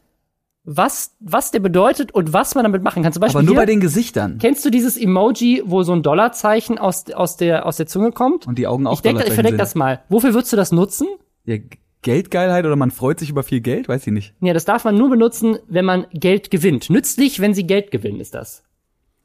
[0.64, 3.12] was, was der bedeutet und was man damit machen kann.
[3.12, 4.38] Zum Beispiel Aber nur hier, bei den Gesichtern.
[4.40, 8.46] Kennst du dieses Emoji, wo so ein Dollarzeichen aus, aus, der, aus der Zunge kommt?
[8.46, 9.60] Und die Augen auch Ich denke, ich Dollarzeichen verdeck sind.
[9.60, 10.02] das mal.
[10.08, 11.08] Wofür würdest du das nutzen?
[11.44, 11.56] Ja,
[12.02, 14.34] Geldgeilheit oder man freut sich über viel Geld, weiß ich nicht.
[14.40, 16.90] Ja, das darf man nur benutzen, wenn man Geld gewinnt.
[16.90, 18.62] Nützlich, wenn sie Geld gewinnen, ist das.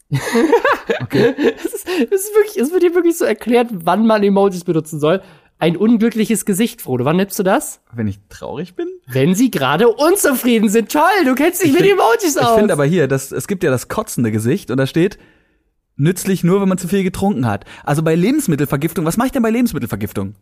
[1.01, 1.34] Okay.
[1.57, 4.99] es, ist, es, ist wirklich, es wird hier wirklich so erklärt, wann man Emojis benutzen
[4.99, 5.21] soll.
[5.59, 7.03] Ein unglückliches Gesicht, Frodo.
[7.03, 7.82] Wann nimmst du das?
[7.91, 8.88] Wenn ich traurig bin?
[9.07, 10.91] Wenn sie gerade unzufrieden sind.
[10.91, 12.57] Toll, du kennst dich mit find- Emojis Ich aus.
[12.57, 15.17] finde aber hier, das, es gibt ja das kotzende Gesicht und da steht,
[15.95, 17.65] nützlich nur, wenn man zu viel getrunken hat.
[17.84, 20.36] Also bei Lebensmittelvergiftung, was mache ich denn bei Lebensmittelvergiftung?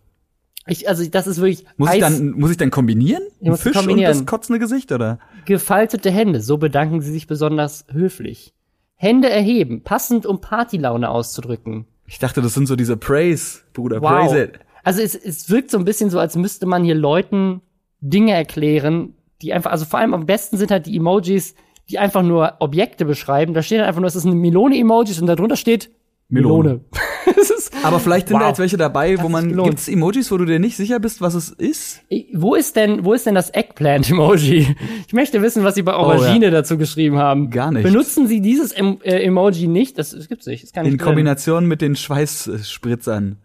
[0.68, 3.22] Ich, also das ist wirklich Muss ich Eis- dann, muss ich dann kombinieren?
[3.44, 4.12] Ein Fisch kombinieren.
[4.12, 5.20] und das kotzende Gesicht, oder?
[5.46, 6.42] gefaltete Hände.
[6.42, 8.54] So bedanken sie sich besonders höflich.
[8.96, 11.86] Hände erheben, passend um Partylaune auszudrücken.
[12.08, 14.10] Ich dachte, das sind so diese Praise, Bruder, Wow.
[14.10, 14.60] praise it.
[14.84, 17.62] Also es, es wirkt so ein bisschen so, als müsste man hier Leuten
[18.02, 21.56] Dinge erklären, die einfach, also vor allem am besten sind halt die Emojis,
[21.90, 23.54] die einfach nur Objekte beschreiben.
[23.54, 25.92] Da steht einfach nur, es ist eine Melone-Emojis und darunter steht
[26.36, 26.82] Melone.
[27.36, 28.44] das ist, Aber vielleicht sind Wow.
[28.44, 31.00] da jetzt welche dabei, wo Hat sich man, gibt's Emojis, wo du dir nicht sicher
[31.00, 32.02] bist, was es ist?
[32.34, 34.76] wo ist denn, wo ist denn das Eggplant-Emoji?
[35.08, 36.52] Ich möchte wissen, was Sie bei Aubergine Oh, ja.
[36.52, 37.50] dazu geschrieben haben.
[37.50, 37.84] Gar nicht.
[37.84, 39.98] Benutzen Sie dieses em äh, Emoji nicht?
[39.98, 40.64] Das, das gibt's nicht.
[40.64, 41.08] Das kann In nicht drin.
[41.08, 43.38] Kombination mit den Schweißspritzern.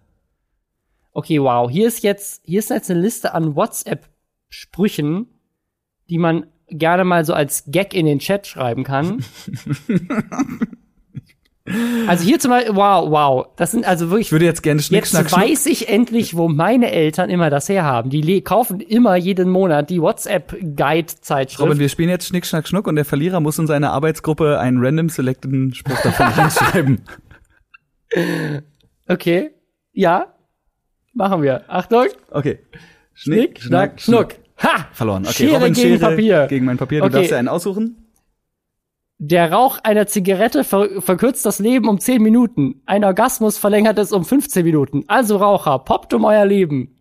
[1.12, 1.68] Okay, wow.
[1.70, 5.26] Hier ist jetzt, hier ist jetzt eine Liste an WhatsApp-Sprüchen,
[6.08, 9.24] die man gerne mal so als Gag in den Chat schreiben kann.
[12.08, 13.46] also hier zum Beispiel, wow, wow.
[13.56, 14.28] Das sind also wirklich.
[14.28, 15.40] Ich würde jetzt gerne Schnick, Jetzt Schnack, Schnuck.
[15.42, 18.10] weiß ich endlich, wo meine Eltern immer das herhaben.
[18.10, 21.60] Die kaufen immer jeden Monat die WhatsApp-Guide-Zeitschrift.
[21.62, 24.84] Robin, wir spielen jetzt Schnick, Schnack, Schnuck und der Verlierer muss in seine Arbeitsgruppe einen
[24.84, 27.02] random selecteden Spruch davon reinschreiben.
[29.08, 29.50] Okay.
[29.92, 30.34] Ja.
[31.12, 31.62] Machen wir.
[31.68, 32.06] Achtung.
[32.30, 32.58] Okay.
[33.14, 34.34] Schnick, Schnack, Schnuck.
[34.62, 34.86] Ha!
[34.92, 35.24] Verloren.
[35.24, 36.46] Okay, Schere Robin, gegen Schere Papier.
[36.48, 37.00] gegen mein Papier.
[37.00, 37.14] Du Okay.
[37.14, 37.99] darfst dir einen aussuchen.
[39.22, 42.80] Der Rauch einer Zigarette ver verkürzt das Leben um 10 Minuten.
[42.86, 45.04] Ein Orgasmus verlängert es um 15 Minuten.
[45.08, 46.96] Also Raucher, poppt um euer Leben.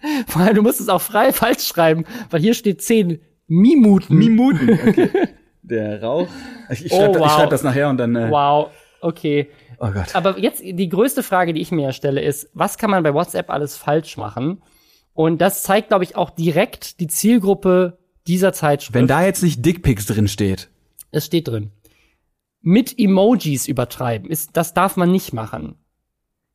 [0.26, 4.14] Vor allem, du musst es auch frei falsch schreiben, weil hier steht 10 Minuten.
[4.16, 4.70] Minuten.
[4.72, 5.10] Okay.
[5.62, 6.28] Der Rauch.
[6.70, 7.30] Ich, ich Oh, schreibe wow.
[7.32, 8.16] schreib das nachher und dann.
[8.16, 8.70] Äh, Wow,
[9.02, 9.50] okay.
[9.78, 10.14] Oh Gott.
[10.14, 13.50] Aber jetzt die größte Frage, die ich mir stelle, ist, was kann man bei WhatsApp
[13.50, 14.62] alles falsch machen?
[15.12, 18.94] Und das zeigt, glaube ich, auch direkt die Zielgruppe dieser Zeitschrift.
[18.94, 20.70] Wenn da jetzt nicht Dickpics drin steht.
[21.14, 21.70] Es steht drin.
[22.60, 25.76] Mit Emojis übertreiben, ist, das darf man nicht machen.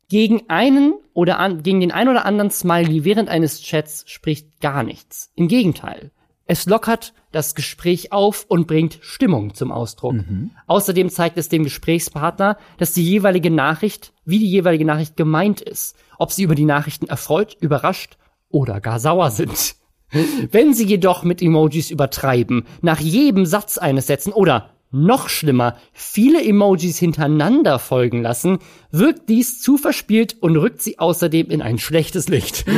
[0.09, 4.83] Gegen einen oder an, gegen den einen oder anderen Smiley während eines Chats spricht gar
[4.83, 5.31] nichts.
[5.35, 6.11] Im Gegenteil.
[6.45, 10.15] Es lockert das Gespräch auf und bringt Stimmung zum Ausdruck.
[10.65, 15.95] Außerdem zeigt es dem Gesprächspartner, dass die jeweilige Nachricht, wie die jeweilige Nachricht gemeint ist.
[16.17, 18.17] Ob sie über die Nachrichten erfreut, überrascht
[18.49, 19.75] oder gar sauer sind.
[20.51, 26.43] Wenn sie jedoch mit Emojis übertreiben, nach jedem Satz eines setzen oder noch schlimmer, viele
[26.43, 28.59] Emojis hintereinander folgen lassen,
[28.91, 32.65] wirkt dies zu verspielt und rückt sie außerdem in ein schlechtes Licht.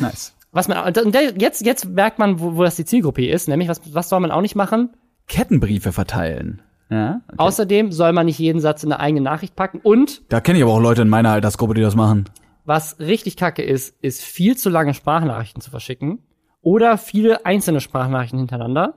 [0.00, 0.34] Nice.
[0.52, 0.92] Was man,
[1.36, 4.30] jetzt, jetzt merkt man, wo, wo das die Zielgruppe ist, nämlich, was, was soll man
[4.30, 4.90] auch nicht machen?
[5.26, 6.62] Kettenbriefe verteilen.
[6.90, 7.22] Ja.
[7.36, 10.64] Außerdem soll man nicht jeden Satz in eine eigene Nachricht packen und Da kenne ich
[10.64, 12.26] aber auch Leute in meiner Altersgruppe, die das machen.
[12.64, 16.20] Was richtig kacke ist, ist viel zu lange Sprachnachrichten zu verschicken
[16.62, 18.94] oder viele einzelne Sprachnachrichten hintereinander.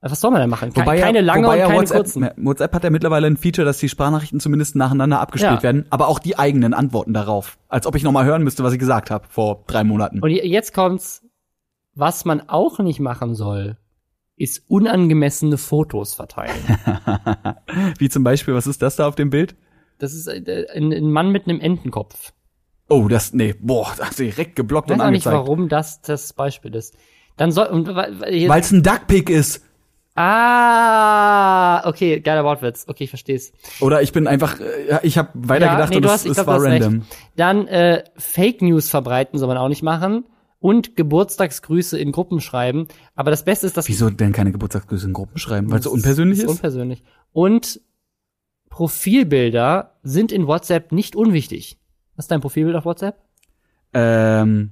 [0.00, 0.72] Was soll man denn machen?
[0.72, 2.28] Ke- Wobei keine lange wobei und keine WhatsApp, kurzen.
[2.36, 5.62] WhatsApp hat ja mittlerweile ein Feature, dass die Sprachnachrichten zumindest nacheinander abgespielt Ja.
[5.62, 7.58] werden, aber auch die eigenen Antworten darauf.
[7.68, 10.20] Als ob ich noch mal hören müsste, was ich gesagt habe vor drei Monaten.
[10.20, 11.24] Und je- jetzt kommt's,
[11.94, 13.78] was man auch nicht machen soll,
[14.36, 16.54] ist unangemessene Fotos verteilen.
[17.98, 19.56] Wie zum Beispiel, was ist das da auf dem Bild?
[19.98, 22.32] Das ist äh, ein, ein Mann mit einem Entenkopf.
[22.88, 25.46] Oh, das, nee, boah, das ist direkt geblockt Ich weiß und auch nicht, angezeigt.
[25.48, 26.94] warum das das Beispiel ist.
[27.36, 29.62] Dann soll, und, weil- es ein Duckpick ist.
[30.18, 32.84] Ah, okay, geiler Wortwitz.
[32.88, 33.52] Okay, ich versteh's.
[33.80, 36.46] Oder ich bin einfach, äh, ja, ich habe weitergedacht nee, und hast- ich es glaub,
[36.46, 36.82] war hast recht.
[36.84, 37.02] random.
[37.36, 40.24] Dann äh, Fake News verbreiten soll man auch nicht machen
[40.58, 42.88] und Geburtstagsgrüße in Gruppen schreiben.
[43.14, 45.70] Aber das Beste ist, dass Wieso denn keine Geburtstagsgrüße in Gruppen schreiben?
[45.70, 46.46] Weil es so unpersönlich ist?
[46.48, 47.02] Unpersönlich.
[47.32, 47.80] Und
[48.70, 51.78] Profilbilder sind in WhatsApp nicht unwichtig.
[52.16, 53.16] Was ist dein Profilbild auf WhatsApp?
[53.94, 54.70] Ähm,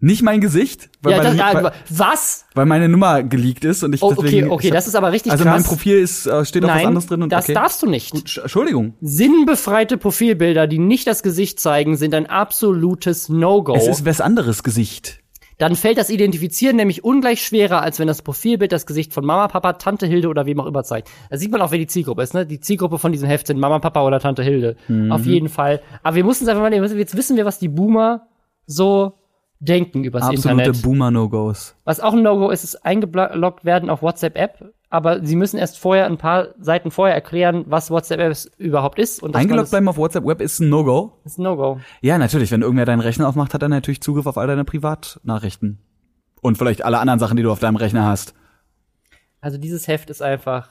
[0.00, 2.44] nicht mein Gesicht, weil, Ja, meine, das, weil, ah, was?
[2.54, 4.44] weil meine Nummer geleakt ist und ich Oh, deswegen.
[4.44, 5.54] okay, okay, ich hab- das ist aber richtig Also krass.
[5.54, 7.54] mein Profil ist äh, steht auf was Nein, anderes drin und das okay.
[7.54, 8.14] darfst du nicht.
[8.14, 8.94] Sch- Entschuldigung.
[9.00, 13.74] Sinnbefreite Profilbilder, die nicht das Gesicht zeigen, sind ein absolutes No-Go.
[13.74, 15.18] Es ist was anderes Gesicht.
[15.58, 19.48] Dann fällt das Identifizieren nämlich ungleich schwerer, als wenn das Profilbild das Gesicht von Mama,
[19.48, 21.10] Papa, Tante Hilde oder wem auch immer zeigt.
[21.30, 22.46] Da sieht man auch, wer die Zielgruppe ist, ne?
[22.46, 24.76] Die Zielgruppe von diesem Heft sind Mama, Papa oder Tante Hilde.
[24.86, 25.10] Mhm.
[25.10, 25.80] Auf jeden Fall.
[26.02, 26.96] Aber wir mussten es einfach mal nehmen.
[26.96, 28.28] Jetzt wissen wir, was die Boomer
[28.66, 29.14] so
[29.60, 30.82] denken übers Absolute Internet.
[30.82, 31.74] Boomer-No-Gos.
[31.84, 34.72] Was auch ein No-Go ist, ist eingeloggt werden auf WhatsApp-App.
[34.90, 39.22] Aber sie müssen erst vorher ein paar Seiten vorher erklären, was WhatsApp überhaupt ist.
[39.22, 41.20] Und Eingeloggt das- bleiben auf WhatsApp Web ist ein No-Go.
[41.24, 41.78] ist ein No-Go.
[42.00, 42.50] Ja, natürlich.
[42.50, 45.78] Wenn irgendwer deinen Rechner aufmacht, hat er natürlich Zugriff auf all deine Privatnachrichten.
[46.40, 48.32] Und vielleicht alle anderen Sachen, die du auf deinem Rechner hast.
[49.40, 50.68] Also dieses Heft ist einfach.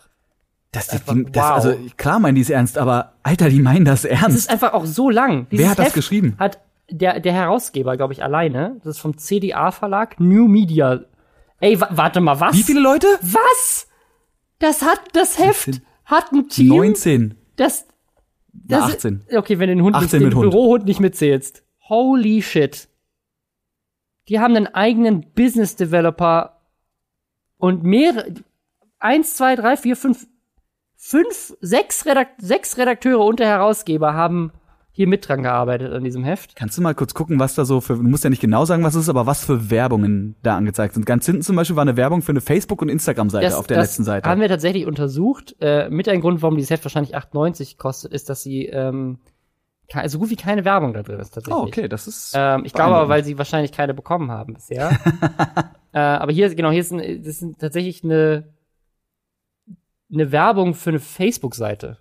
[0.72, 1.52] Das, einfach, die, das, wow.
[1.52, 4.38] Also klar meinen die es ernst, aber Alter, die meinen das Es ernst.
[4.38, 5.48] ist einfach auch so lang.
[5.50, 6.36] Wer hat das Heft geschrieben?
[6.40, 6.60] Hat
[6.90, 8.78] der, der Herausgeber, glaube ich, alleine.
[8.84, 10.20] Das ist vom CDA-Verlag.
[10.20, 11.02] New Media.
[11.60, 12.56] Ey, wa warte mal, was?
[12.56, 13.08] Wie viele Leute?
[13.22, 13.87] Was?
[14.60, 16.68] Das hat, das Heft hat ein Team.
[16.68, 17.36] 19.
[17.56, 17.86] Das,
[18.54, 19.26] Na, das 18.
[19.36, 20.52] Okay, wenn du den Hund 18 nicht, mit den Hund.
[20.52, 21.64] Bürohund nicht mitzählst.
[21.90, 22.88] Holy shit.
[24.28, 26.62] Die haben einen eigenen Business Developer
[27.58, 28.34] und mehrere,
[29.00, 30.28] eins, zwei, drei, vier, fünf,
[30.96, 34.52] fünf, sechs, Redak sechs Redakteure und der Herausgeber haben
[34.98, 36.56] hier mit dran gearbeitet an diesem Heft.
[36.56, 38.84] Kannst du mal kurz gucken, was da so für, du musst ja nicht genau sagen,
[38.84, 41.06] was es ist, aber was für Werbungen da angezeigt sind.
[41.06, 44.04] Ganz hinten zum Beispiel war eine Werbung für eine Facebook- und Instagram-Seite auf der letzten
[44.04, 44.28] Seite.
[44.28, 45.56] haben wir tatsächlich untersucht.
[45.62, 49.20] Äh, mit ein Grund, warum dieses Heft wahrscheinlich 8,90 kostet, ist, dass sie ähm,
[50.08, 51.64] so gut wie keine Werbung da drin ist tatsächlich.
[51.64, 54.98] Oh, okay, das ist Ähm, ich glaube aber, weil sie wahrscheinlich keine bekommen haben bisher.
[55.94, 58.52] äh, aber hier, genau, hier ist, ein, das ist tatsächlich eine,
[60.12, 62.00] eine Werbung für eine Facebook-Seite.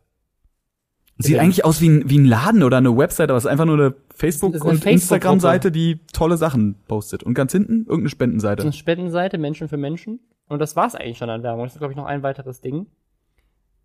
[1.19, 3.65] Sieht eigentlich aus wie ein, wie ein Laden oder eine Website, aber es ist einfach
[3.65, 4.85] nur eine Facebook- eine und.
[4.85, 7.23] Instagram-Seite, die tolle Sachen postet.
[7.23, 8.63] Und ganz hinten irgendeine Das ist Spendenseite.
[8.63, 10.21] eine Spendenseite, Menschen für Menschen.
[10.49, 11.65] Und das war's eigentlich schon an Werbung.
[11.65, 12.87] Das ist, glaube ich, noch ein weiteres Ding.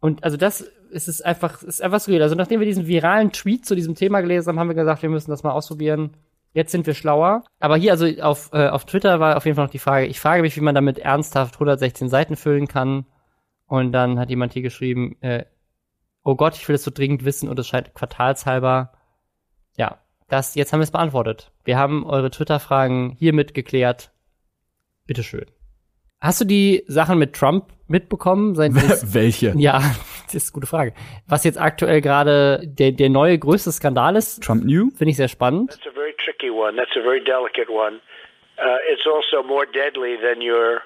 [0.02, 2.22] Und also das ist es einfach, ist einfach skurril.
[2.22, 5.10] Also nachdem wir diesen viralen Tweet zu diesem Thema gelesen haben, haben wir gesagt, wir
[5.10, 6.12] müssen das mal ausprobieren.
[6.54, 7.44] Jetzt sind wir schlauer.
[7.60, 10.20] Aber hier, also auf, äh, auf Twitter war auf jeden Fall noch die Frage, ich
[10.20, 13.06] frage mich, wie man damit ernsthaft 116 Seiten füllen kann.
[13.68, 15.46] Und dann hat jemand hier geschrieben, äh,
[16.24, 18.94] oh Gott, ich will es so dringend wissen und es scheint quartalshalber.
[19.78, 20.00] Ja,
[20.30, 21.52] das, jetzt haben wir es beantwortet.
[21.64, 24.12] Wir haben eure Twitter-Fragen hiermit geklärt.
[25.06, 25.46] Bitteschön.
[26.22, 28.54] Hast du die Sachen mit Trump mitbekommen?
[28.56, 29.54] Sein, Welche?
[29.58, 29.80] Ja,
[30.26, 30.94] das ist eine gute Frage.
[31.28, 34.44] Was jetzt aktuell gerade der, der neue größte Skandal ist.
[34.44, 34.92] Trump New?
[34.92, 35.72] Finde ich sehr spannend.
[35.72, 36.78] That's a very tricky one.
[36.78, 38.00] That's a very delicate one.
[38.58, 40.84] Uh, it's also more deadly than your,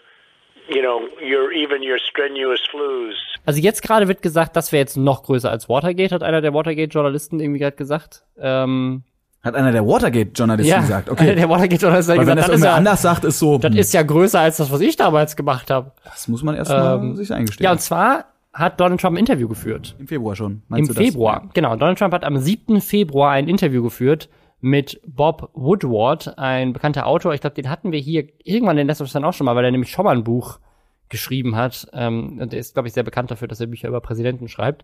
[3.46, 6.54] Also jetzt gerade wird gesagt, das wäre jetzt noch größer als Watergate, hat einer der
[6.54, 8.24] Watergate-Journalisten irgendwie gerade gesagt.
[8.40, 9.04] Ähm,
[9.44, 11.10] Hat einer der Watergate-Journalisten ja, gesagt.
[11.10, 11.36] einer Okay.
[11.36, 13.58] der Watergate-Journalisten hat Weil wenn gesagt, das das ist, irgendwer ja, anders sagt, ist so.
[13.58, 15.92] das hm, ist ja größer als das, was ich damals gemacht habe.
[16.04, 17.64] das muss man erst mal Ähm, sich eingestehen.
[17.64, 19.96] Ja, und zwar hat Donald Trump ein Interview geführt.
[20.00, 20.52] Im Februar schon.
[20.52, 20.98] Im Meinst das?
[20.98, 21.76] Februar, genau.
[21.76, 22.82] Donald Trump hat am 7.
[22.82, 24.30] Februar ein Interview geführt
[24.66, 27.36] mit Bob Woodward, ein bekannter Autor.
[27.36, 29.70] Ich glaube, den hatten wir hier irgendwann in letzter Zeit auch schon mal, weil er
[29.70, 30.60] nämlich schon mal ein Buch
[31.08, 31.88] geschrieben hat.
[31.94, 34.84] Ähm, und der ist, glaube ich, sehr bekannt dafür, dass er Bücher über Präsidenten schreibt.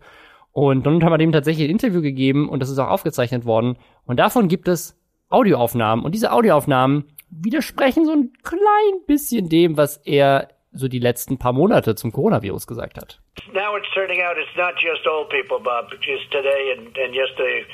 [0.51, 3.75] Und Donald Trump hat ihm tatsächlich ein Interview gegeben und das ist auch aufgezeichnet worden.
[4.05, 6.05] Und davon gibt es Audioaufnahmen.
[6.05, 8.59] Und diese Audioaufnahmen widersprechen so ein klein
[9.07, 13.19] bisschen dem, was er so die letzten paar Monate zum Coronavirus gesagt hat.
[13.51, 15.89] Now it's turning out it's not just old people, Bob.
[16.01, 17.65] Just today and, and yesterday,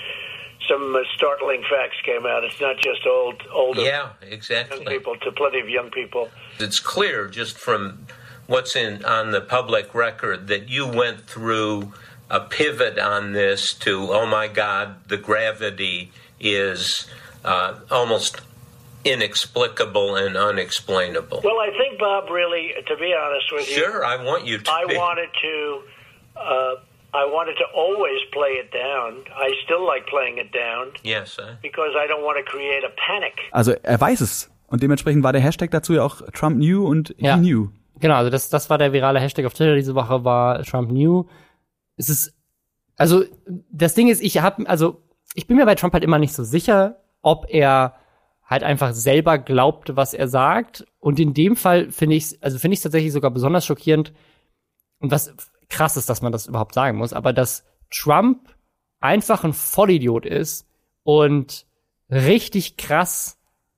[0.68, 2.44] some uh, startling facts came out.
[2.44, 4.86] It's not just old, older Yeah, young exactly.
[4.86, 5.16] people.
[5.18, 6.30] To plenty of young people.
[6.60, 8.08] It's clear just from
[8.48, 11.94] what's in on the public record that you went through
[12.30, 17.08] a pivot on this to oh my God, the gravity is
[17.46, 18.42] uh, almost
[19.06, 21.42] inexplicable and unexplainable.
[21.44, 24.72] Well, I think Bob really, to be honest with you, Sure, I want you to.
[24.72, 24.96] I be.
[24.98, 25.82] wanted to.
[26.36, 26.76] Uh,
[27.18, 29.24] I wanted to always play it down.
[29.36, 31.58] I still like playing it down Yes, I.
[31.62, 33.34] because I don't want to create a panic.
[33.52, 34.52] Also er weiß es.
[34.68, 37.36] Und dementsprechend war der Hashtag dazu ja auch Trump New und Ja.
[37.36, 37.70] He Knew.
[38.00, 41.26] Genau, also das, das war der virale Hashtag auf Twitter diese Woche, war Trump New.
[41.96, 42.34] Es ist,
[42.98, 43.24] also
[43.72, 45.02] das Ding ist, ich habe, also
[45.34, 47.96] ich bin mir bei Trump halt immer nicht so sicher, ob er
[48.46, 50.86] halt einfach selber glaubt, was er sagt.
[51.00, 54.14] Und in dem Fall finde ich, also finde ich tatsächlich sogar besonders schockierend.
[55.00, 55.36] Und was
[55.70, 58.56] krass ist, dass man das überhaupt sagen muss, aber dass Trump
[59.00, 60.68] einfach ein Vollidiot ist
[61.04, 61.66] und
[62.10, 63.38] richtig krass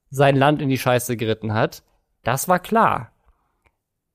[0.10, 1.84] sein Land in die Scheiße geritten hat,
[2.24, 3.12] das war klar.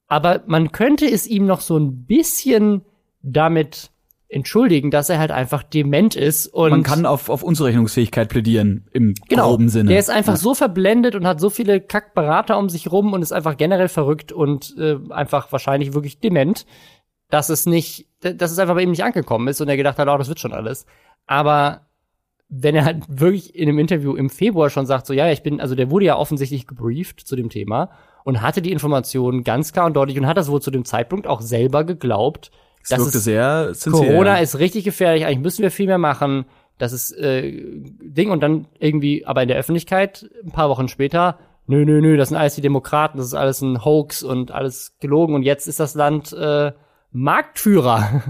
[0.06, 2.82] Aber man könnte es ihm noch so ein bisschen
[3.22, 3.90] damit
[4.28, 9.14] entschuldigen, dass er halt einfach dement ist und Man kann auf, auf Unzurechnungsfähigkeit plädieren, im
[9.28, 9.90] genau, groben Sinne.
[9.90, 10.38] Der ist einfach Ja.
[10.38, 14.32] so verblendet und hat so viele Kackberater um sich rum und ist einfach generell verrückt
[14.32, 16.66] und äh, einfach wahrscheinlich wirklich dement,
[17.30, 20.08] dass es nicht, dass es einfach bei ihm nicht angekommen ist und er gedacht hat,
[20.08, 20.86] oh, das wird schon alles.
[21.26, 21.82] Aber
[22.48, 25.60] wenn er halt wirklich in einem Interview im Februar schon sagt, so ja, ich bin,
[25.60, 27.90] also der wurde ja offensichtlich gebrieft zu dem Thema
[28.22, 31.26] und hatte die Informationen ganz klar und deutlich und hat das wohl zu dem Zeitpunkt
[31.26, 32.50] auch selber geglaubt.
[32.82, 34.06] Es dass wirkte es- sehr sincere.
[34.06, 36.44] Corona ist richtig gefährlich, eigentlich müssen wir viel mehr machen.
[36.78, 41.38] Das ist äh, Ding und dann irgendwie, aber in der Öffentlichkeit ein paar Wochen später,
[41.66, 44.96] nö, nö, nö, das sind alles die Demokraten, das ist alles ein Hoax und alles
[45.00, 46.72] gelogen und jetzt ist das Land äh,
[47.14, 48.22] Marktführer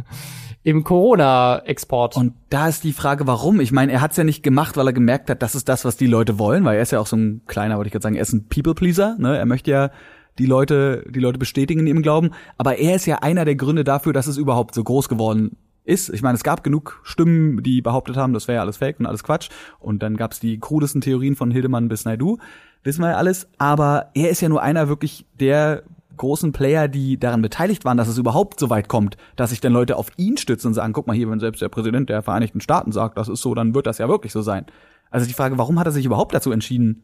[0.62, 2.16] im Corona-Export.
[2.16, 3.61] Und da ist die Frage, warum?
[3.61, 5.97] Ich meine, er hat's ja nicht gemacht, weil er gemerkt hat, das ist das, was
[5.97, 8.14] die Leute wollen, weil er ist ja auch so ein kleiner, wollte ich gerade sagen,
[8.14, 9.37] er ist ein People-Pleaser, ne?
[9.37, 9.91] Er möchte ja
[10.39, 12.30] die Leute, die Leute bestätigen in ihrem Glauben.
[12.59, 16.09] Aber er ist ja einer der Gründe dafür, dass es überhaupt so groß geworden ist.
[16.11, 19.07] Ich meine, es gab genug Stimmen, die behauptet haben, das wäre ja alles Fake und
[19.07, 19.51] alles Quatsch.
[19.78, 22.39] Und dann gab's die krudesten Theorien von Hildemann bis Naidu.
[22.82, 23.49] Wissen wir ja alles.
[23.59, 25.85] Aber er ist ja nur einer wirklich der
[26.16, 29.72] großen Player, die daran beteiligt waren, dass es überhaupt so weit kommt, dass sich dann
[29.72, 32.60] Leute auf ihn stützen und sagen, guck mal hier, wenn selbst der Präsident der Vereinigten
[32.60, 34.66] Staaten sagt, das ist so, dann wird das ja wirklich so sein.
[35.10, 37.02] Also die Frage, warum hat er sich überhaupt dazu entschieden,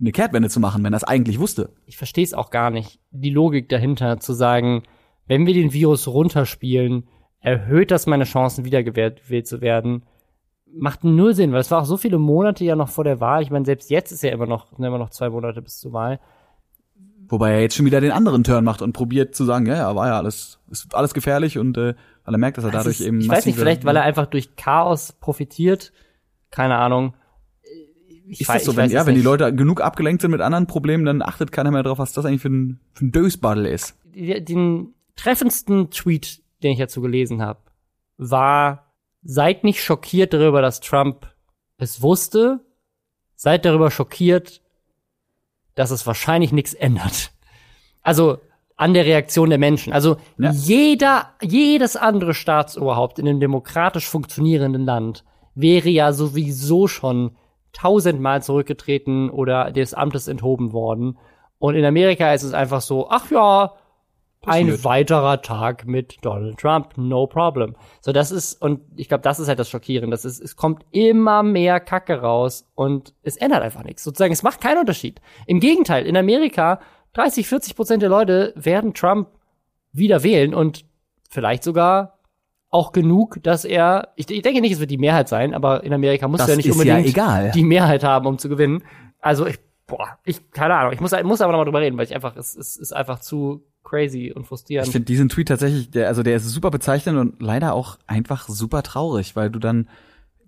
[0.00, 1.70] eine Kehrtwende zu machen, wenn er es eigentlich wusste?
[1.86, 3.00] ich verstehe es auch gar nicht.
[3.10, 4.82] Die Logik dahinter zu sagen,
[5.26, 7.08] wenn wir den Virus runterspielen,
[7.40, 10.04] erhöht das meine Chancen, wiedergewählt gewählt zu werden.
[10.72, 13.42] Macht null Sinn, weil es war auch so viele Monate ja noch vor der Wahl.
[13.42, 16.20] Ich meine, selbst jetzt ist ja immer noch, immer noch zwei Monate bis zur Wahl.
[17.30, 19.94] Wobei er jetzt schon wieder den anderen Turn macht und probiert zu sagen, ja, ja,
[19.96, 23.06] war ja alles, ist alles gefährlich und äh, weil er merkt, dass er dadurch ist,
[23.06, 25.92] eben ich weiß nicht, vielleicht, weil er einfach durch Chaos profitiert.
[26.50, 27.14] Keine Ahnung.
[28.26, 29.24] Ich ist wei- das so, ich wenn, weiß ja, wenn die nicht.
[29.24, 32.42] Leute genug abgelenkt sind mit anderen Problemen, dann achtet keiner mehr drauf, was das eigentlich
[32.42, 33.96] für ein, für ein Dösbaddel ist.
[34.14, 37.60] Die- den treffendsten Tweet, den ich dazu gelesen habe,
[38.18, 41.26] war, seid nicht schockiert darüber, dass Trump
[41.78, 42.60] es wusste,
[43.36, 44.60] seid darüber schockiert,
[45.74, 47.32] dass es wahrscheinlich nichts ändert.
[48.02, 48.38] Also
[48.76, 49.92] an der Reaktion der Menschen.
[49.92, 55.22] Also jeder, jedes andere Staatsoberhaupt in einem demokratisch funktionierenden Land
[55.54, 57.32] wäre ja sowieso schon
[57.72, 61.18] tausendmal zurückgetreten oder des Amtes enthoben worden.
[61.58, 63.74] Und in Amerika ist es einfach so, ach ja,
[64.46, 64.84] ein Passiert.
[64.84, 67.76] weiterer Tag mit Donald Trump, no problem.
[68.00, 70.14] So, das ist, und ich glaube, das ist halt das Schockierende.
[70.14, 74.02] Das ist, es kommt immer mehr Kacke raus und es ändert einfach nichts.
[74.02, 75.20] Sozusagen, es macht keinen Unterschied.
[75.46, 76.80] Im Gegenteil, in Amerika,
[77.12, 79.28] 30, 40 Prozent der Leute werden Trump
[79.92, 80.84] wieder wählen und
[81.28, 82.18] vielleicht sogar
[82.70, 85.92] auch genug, dass er, ich, ich denke nicht, es wird die Mehrheit sein, aber in
[85.92, 87.50] Amerika muss ja nicht ja unbedingt egal.
[87.50, 88.84] die Mehrheit haben, um zu gewinnen.
[89.18, 92.14] Also ich, boah, ich, keine Ahnung, ich muss, muss aber nochmal drüber reden, weil ich
[92.14, 94.86] einfach, es, es ist einfach zu crazy und frustrierend.
[94.86, 98.48] Ich finde diesen Tweet tatsächlich, der, also der ist super bezeichnend und leider auch einfach
[98.48, 99.88] super traurig, weil du dann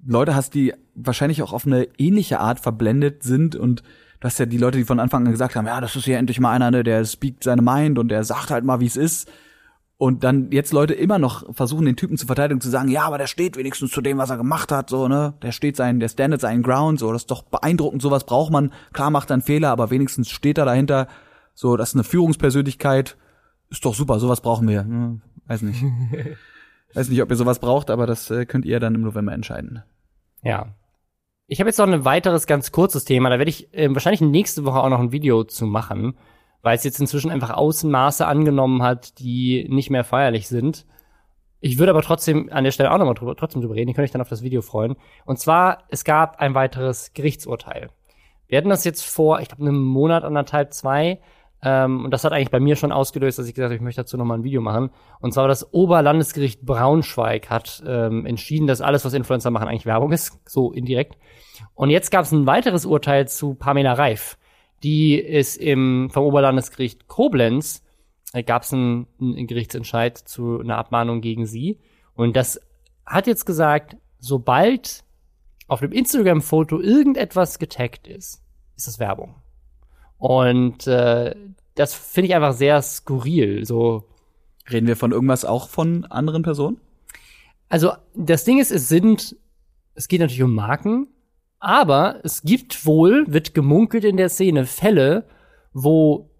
[0.04, 3.82] Leute hast, die wahrscheinlich auch auf eine ähnliche Art verblendet sind und
[4.20, 6.18] du hast ja die Leute, die von Anfang an gesagt haben, ja, das ist ja
[6.18, 8.96] endlich mal einer, ne, der speakt seine Mind und der sagt halt mal, wie es
[8.96, 9.30] ist.
[9.98, 13.18] Und dann jetzt Leute immer noch versuchen, den Typen zu verteidigen, zu sagen, ja, aber
[13.18, 15.34] der steht wenigstens zu dem, was er gemacht hat, so, ne?
[15.42, 18.72] Der steht sein, der standet seinen Ground, so, das ist doch beeindruckend, sowas braucht man.
[18.92, 21.06] Klar macht er einen Fehler, aber wenigstens steht er dahinter.
[21.54, 23.16] So, das ist eine Führungspersönlichkeit.
[23.70, 24.80] Ist doch super, sowas brauchen wir.
[24.80, 25.82] Hm, weiß nicht.
[26.94, 29.82] weiß nicht, ob ihr sowas braucht, aber das äh, könnt ihr dann im November entscheiden.
[30.42, 30.74] Ja.
[31.46, 34.64] Ich habe jetzt noch ein weiteres ganz kurzes Thema, da werde ich äh, wahrscheinlich nächste
[34.64, 36.16] Woche auch noch ein Video zu machen,
[36.62, 40.86] weil es jetzt inzwischen einfach Außenmaße angenommen hat, die nicht mehr feierlich sind.
[41.60, 44.04] Ich würde aber trotzdem an der Stelle auch nochmal drüber, trotzdem drüber reden, ihr könnt
[44.04, 44.96] euch dann auf das Video freuen.
[45.24, 47.88] Und zwar, es gab ein weiteres Gerichtsurteil.
[48.48, 51.20] Wir hatten das jetzt vor, ich glaube, einem Monat, anderthalb, zwei.
[51.64, 54.00] Ähm, und das hat eigentlich bei mir schon ausgelöst, dass ich gesagt habe, ich möchte
[54.00, 54.90] dazu nochmal ein Video machen.
[55.20, 60.12] Und zwar das Oberlandesgericht Braunschweig hat ähm, entschieden, dass alles, was Influencer machen, eigentlich Werbung
[60.12, 61.16] ist, so indirekt.
[61.74, 64.38] Und jetzt gab es ein weiteres Urteil zu Pamela Reif.
[64.82, 67.84] Die ist im, vom Oberlandesgericht Koblenz,
[68.32, 71.78] äh, gab es einen, einen Gerichtsentscheid zu einer Abmahnung gegen sie.
[72.14, 72.60] Und das
[73.06, 75.04] hat jetzt gesagt, sobald
[75.68, 78.42] auf dem Instagram-Foto irgendetwas getaggt ist,
[78.76, 79.41] ist das Werbung.
[80.22, 81.34] Und äh,
[81.74, 83.64] das finde ich einfach sehr skurril.
[83.64, 84.04] So
[84.70, 86.78] Reden wir von irgendwas auch von anderen Personen?
[87.68, 89.36] Also das Ding ist, es sind,
[89.94, 91.08] es geht natürlich um Marken,
[91.58, 95.24] aber es gibt wohl, wird gemunkelt in der Szene, Fälle,
[95.72, 96.30] wo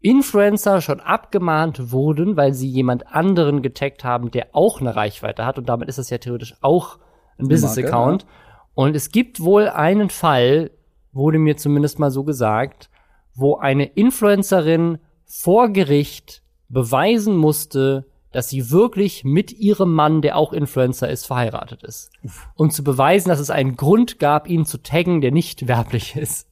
[0.00, 5.58] Influencer schon abgemahnt wurden, weil sie jemand anderen getaggt haben, der auch eine Reichweite hat
[5.58, 6.98] und damit ist das ja theoretisch auch
[7.38, 8.24] ein Business-Account.
[8.24, 10.70] Marke, Und es gibt wohl einen Fall,
[11.12, 12.90] wurde mir zumindest mal so gesagt,
[13.36, 20.52] wo eine Influencerin vor Gericht beweisen musste, dass sie wirklich mit ihrem Mann, der auch
[20.52, 22.10] Influencer ist, verheiratet ist.
[22.54, 26.48] Um zu beweisen, dass es einen Grund gab, ihn zu taggen, der nicht werblich ist.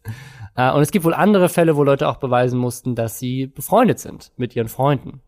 [0.57, 3.99] Äh, Und es gibt wohl andere Fälle, wo Leute auch beweisen mussten, dass sie befreundet
[3.99, 5.20] sind mit ihren Freunden.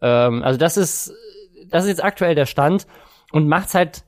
[0.00, 1.12] Ähm, also das ist,
[1.68, 2.86] das ist jetzt aktuell der Stand
[3.32, 4.04] und macht's halt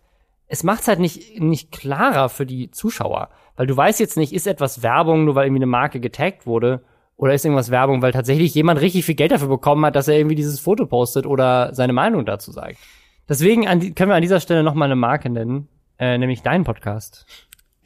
[0.47, 3.31] es macht's halt nicht, nicht klarer für die Zuschauer.
[3.57, 6.83] Weil du weißt jetzt nicht, ist etwas Werbung, nur weil irgendwie eine Marke getaggt wurde,
[7.17, 10.17] oder ist irgendwas Werbung, weil tatsächlich jemand richtig viel Geld dafür bekommen hat, dass er
[10.17, 12.79] irgendwie dieses Foto postet oder seine Meinung dazu sagt.
[13.29, 16.65] Deswegen die, können wir an dieser Stelle noch mal eine Marke nennen, äh, nämlich deinen
[16.65, 17.25] Podcast.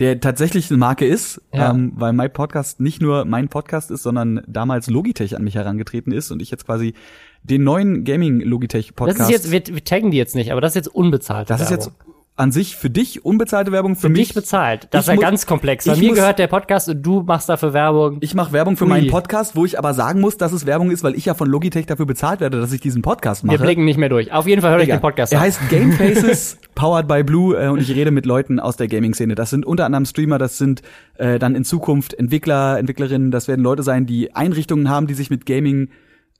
[0.01, 1.71] Der tatsächlich eine Marke ist, Ja.
[1.73, 6.13] ähm, weil mein Podcast nicht nur mein Podcast ist, sondern damals Logitech an mich herangetreten
[6.13, 6.95] ist und ich jetzt quasi
[7.43, 9.21] den neuen Gaming Logitech Podcast.
[9.21, 11.51] Das ist jetzt, wir, wir taggen die jetzt nicht, aber das ist jetzt unbezahlt.
[11.51, 11.91] Das ist jetzt
[12.39, 14.87] an sich für dich unbezahlte Werbung, für, für mich dich bezahlt.
[14.93, 15.87] Das Ich wäre muss- ganz komplex.
[15.87, 18.19] Ich mir muss- gehört der Podcast und du machst dafür Werbung.
[18.21, 18.91] Ich mache Werbung für Ui.
[18.91, 21.49] meinen Podcast, wo ich aber sagen muss, dass es Werbung ist, weil ich ja von
[21.49, 23.59] Logitech dafür bezahlt werde, dass ich diesen Podcast mache.
[23.59, 24.33] Wir blicken nicht mehr durch.
[24.33, 24.99] Auf jeden Fall hört euch Egal.
[24.99, 25.45] den Podcast Er an.
[25.47, 29.35] heißt Game Faces, powered by Blue, äh, und ich rede mit Leuten aus der Gaming-Szene.
[29.35, 30.83] Das sind unter anderem Streamer, das sind
[31.17, 35.29] äh, dann in Zukunft Entwickler, Entwicklerinnen, das werden Leute sein, die Einrichtungen haben, die sich
[35.31, 35.89] mit Gaming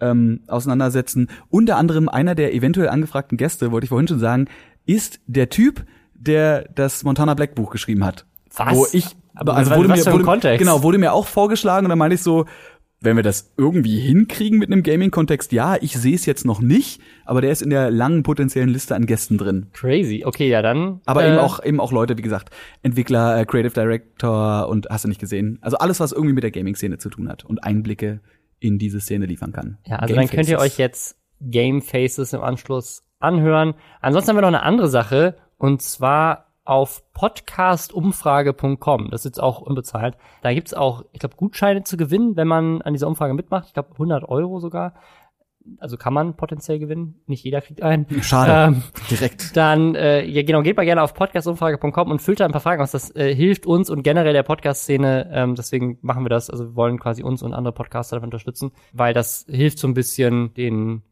[0.01, 1.29] ähm, auseinandersetzen.
[1.51, 4.47] Unter anderem einer der eventuell angefragten Gäste, wollte ich vorhin schon sagen,
[4.89, 5.85] ist der Typ,
[6.15, 8.27] der das Montana Black Buch geschrieben hat.
[8.57, 8.75] Was?
[8.75, 10.59] Wo ich, Aber also wurde mir, wurde, Kontext?
[10.59, 12.47] genau, wurde mir auch vorgeschlagen und dann meinte ich so,
[13.01, 17.01] wenn wir das irgendwie hinkriegen mit einem Gaming-Kontext, ja, ich sehe es jetzt noch nicht,
[17.25, 19.67] aber der ist in der langen potenziellen Liste an Gästen drin.
[19.73, 20.25] Crazy.
[20.25, 21.01] Okay, ja dann.
[21.05, 22.51] Aber äh, eben auch eben auch Leute, wie gesagt,
[22.83, 25.59] Entwickler, äh, Creative Director und hast du nicht gesehen.
[25.61, 28.21] Also alles, was irgendwie mit der Gaming-Szene zu tun hat und Einblicke
[28.59, 29.79] in diese Szene liefern kann.
[29.87, 30.73] Ja, also Game dann könnt ihr Faces.
[30.73, 33.75] euch jetzt Game Faces im Anschluss anhören.
[34.01, 39.11] Ansonsten haben wir noch eine andere Sache und zwar auf podcastumfrage.com.
[39.11, 40.17] Das ist jetzt auch unbezahlt.
[40.43, 43.69] Da gibt's auch, ich glaube, Gutscheine zu gewinnen, wenn man an dieser Umfrage mitmacht.
[43.69, 44.93] Ich glaube, 100 Euro sogar.
[45.79, 47.23] Also kann man potenziell gewinnen.
[47.27, 48.07] Nicht jeder kriegt einen.
[48.23, 48.75] Schade.
[48.75, 49.57] Ähm, Direkt.
[49.57, 52.83] dann, äh, ja genau, geht mal gerne auf podcastumfrage.com und füllt da ein paar Fragen
[52.83, 52.91] aus.
[52.91, 55.31] Das äh, hilft uns und generell der Podcast-Szene.
[55.33, 56.51] Ähm, deswegen machen wir das.
[56.51, 59.95] Also wir wollen quasi uns und andere Podcaster dabei unterstützen, weil das hilft so ein
[59.95, 61.03] bisschen den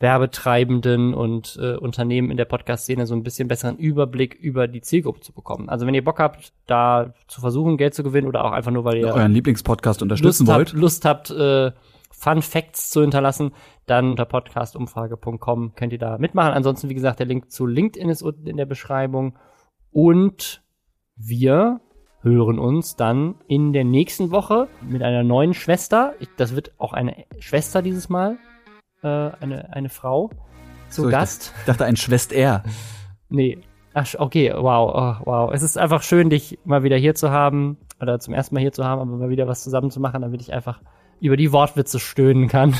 [0.00, 5.20] Werbetreibenden und äh, Unternehmen in der Podcast-Szene so ein bisschen besseren Überblick über die Zielgruppe
[5.20, 5.68] zu bekommen.
[5.68, 8.84] Also wenn ihr Bock habt, da zu versuchen, Geld zu gewinnen oder auch einfach nur,
[8.84, 10.68] weil ihr euren Lieblingspodcast unterstützen Lust wollt.
[10.68, 11.72] habt, Lust habt, äh,
[12.10, 13.52] Fun Facts zu hinterlassen,
[13.86, 16.52] dann unter podcastumfrage.com könnt ihr da mitmachen.
[16.52, 19.38] Ansonsten, wie gesagt, der Link zu LinkedIn ist unten in der Beschreibung.
[19.90, 20.62] Und
[21.16, 21.80] wir
[22.22, 26.14] hören uns dann in der nächsten Woche mit einer neuen Schwester.
[26.18, 28.38] Ich, das wird auch eine Schwester dieses Mal.
[29.02, 29.06] Äh,
[29.40, 30.30] eine, eine Frau
[30.88, 31.52] zu So, Gast.
[31.60, 32.62] Ich dachte ein Schwester.
[33.28, 33.58] Nee.
[33.94, 35.50] Ach, okay, wow, oh, wow.
[35.52, 37.78] Es ist einfach schön, dich mal wieder hier zu haben.
[38.00, 40.40] Oder zum ersten Mal hier zu haben, aber mal wieder was zusammen zu machen, damit
[40.40, 40.80] ich einfach
[41.20, 42.74] über die Wortwitze stöhnen kann.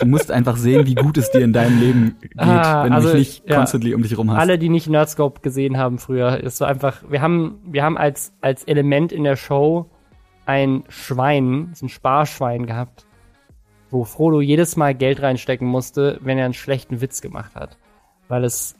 [0.00, 2.96] Du musst einfach sehen, wie gut es dir in deinem Leben geht, Ah, wenn du
[2.96, 3.56] also, mich nicht ja.
[3.56, 4.38] constantly um dich rum hast.
[4.38, 8.34] Alle, die nicht Nerdscope gesehen haben früher, ist so einfach, wir haben, wir haben als,
[8.40, 9.90] als Element in der Show
[10.44, 13.06] ein Schwein, so ein Sparschwein gehabt,
[13.96, 17.78] wo Frodo jedes Mal Geld reinstecken musste, wenn er einen schlechten Witz gemacht hat.
[18.28, 18.74] Weil es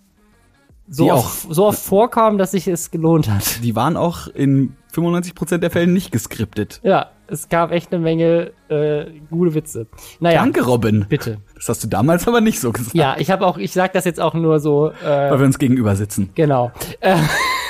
[0.89, 3.63] so oft, so oft vorkam, dass sich es gelohnt hat.
[3.65, 6.81] Die waren auch in 95% der Fällen nicht geskriptet.
[6.85, 9.87] Ja, es gab echt eine Menge äh, gute Witze.
[10.21, 11.07] Naja, Danke, Robin.
[11.09, 11.39] Bitte.
[11.55, 12.95] Das hast du damals aber nicht so gesagt.
[12.95, 14.91] Ja, ich habe auch, ich sag das jetzt auch nur so.
[14.91, 16.31] Äh, Weil wir uns gegenüber sitzen.
[16.35, 16.71] Genau.
[17.01, 17.17] Äh,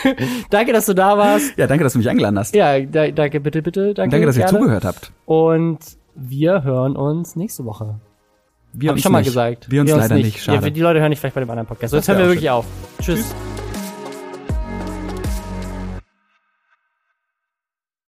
[0.51, 1.57] danke, dass du da warst.
[1.57, 2.55] Ja, danke, dass du mich eingeladen hast.
[2.55, 3.95] Ja, da, danke, bitte, bitte.
[3.95, 4.59] Danke, Danke, dass ihr gerne.
[4.59, 5.13] zugehört habt.
[5.25, 5.79] Und
[6.17, 8.01] wir hören uns nächste Woche.
[8.73, 9.29] Wir Hab ich uns schon mal nicht.
[9.29, 9.71] gesagt.
[9.71, 10.65] Wir uns leider nicht, schade.
[10.65, 11.93] Ja, die Leute hören nicht vielleicht bei dem anderen Podcast.
[11.93, 12.67] So, Das jetzt hören wir wirklich auf.
[13.01, 13.35] Tschüss.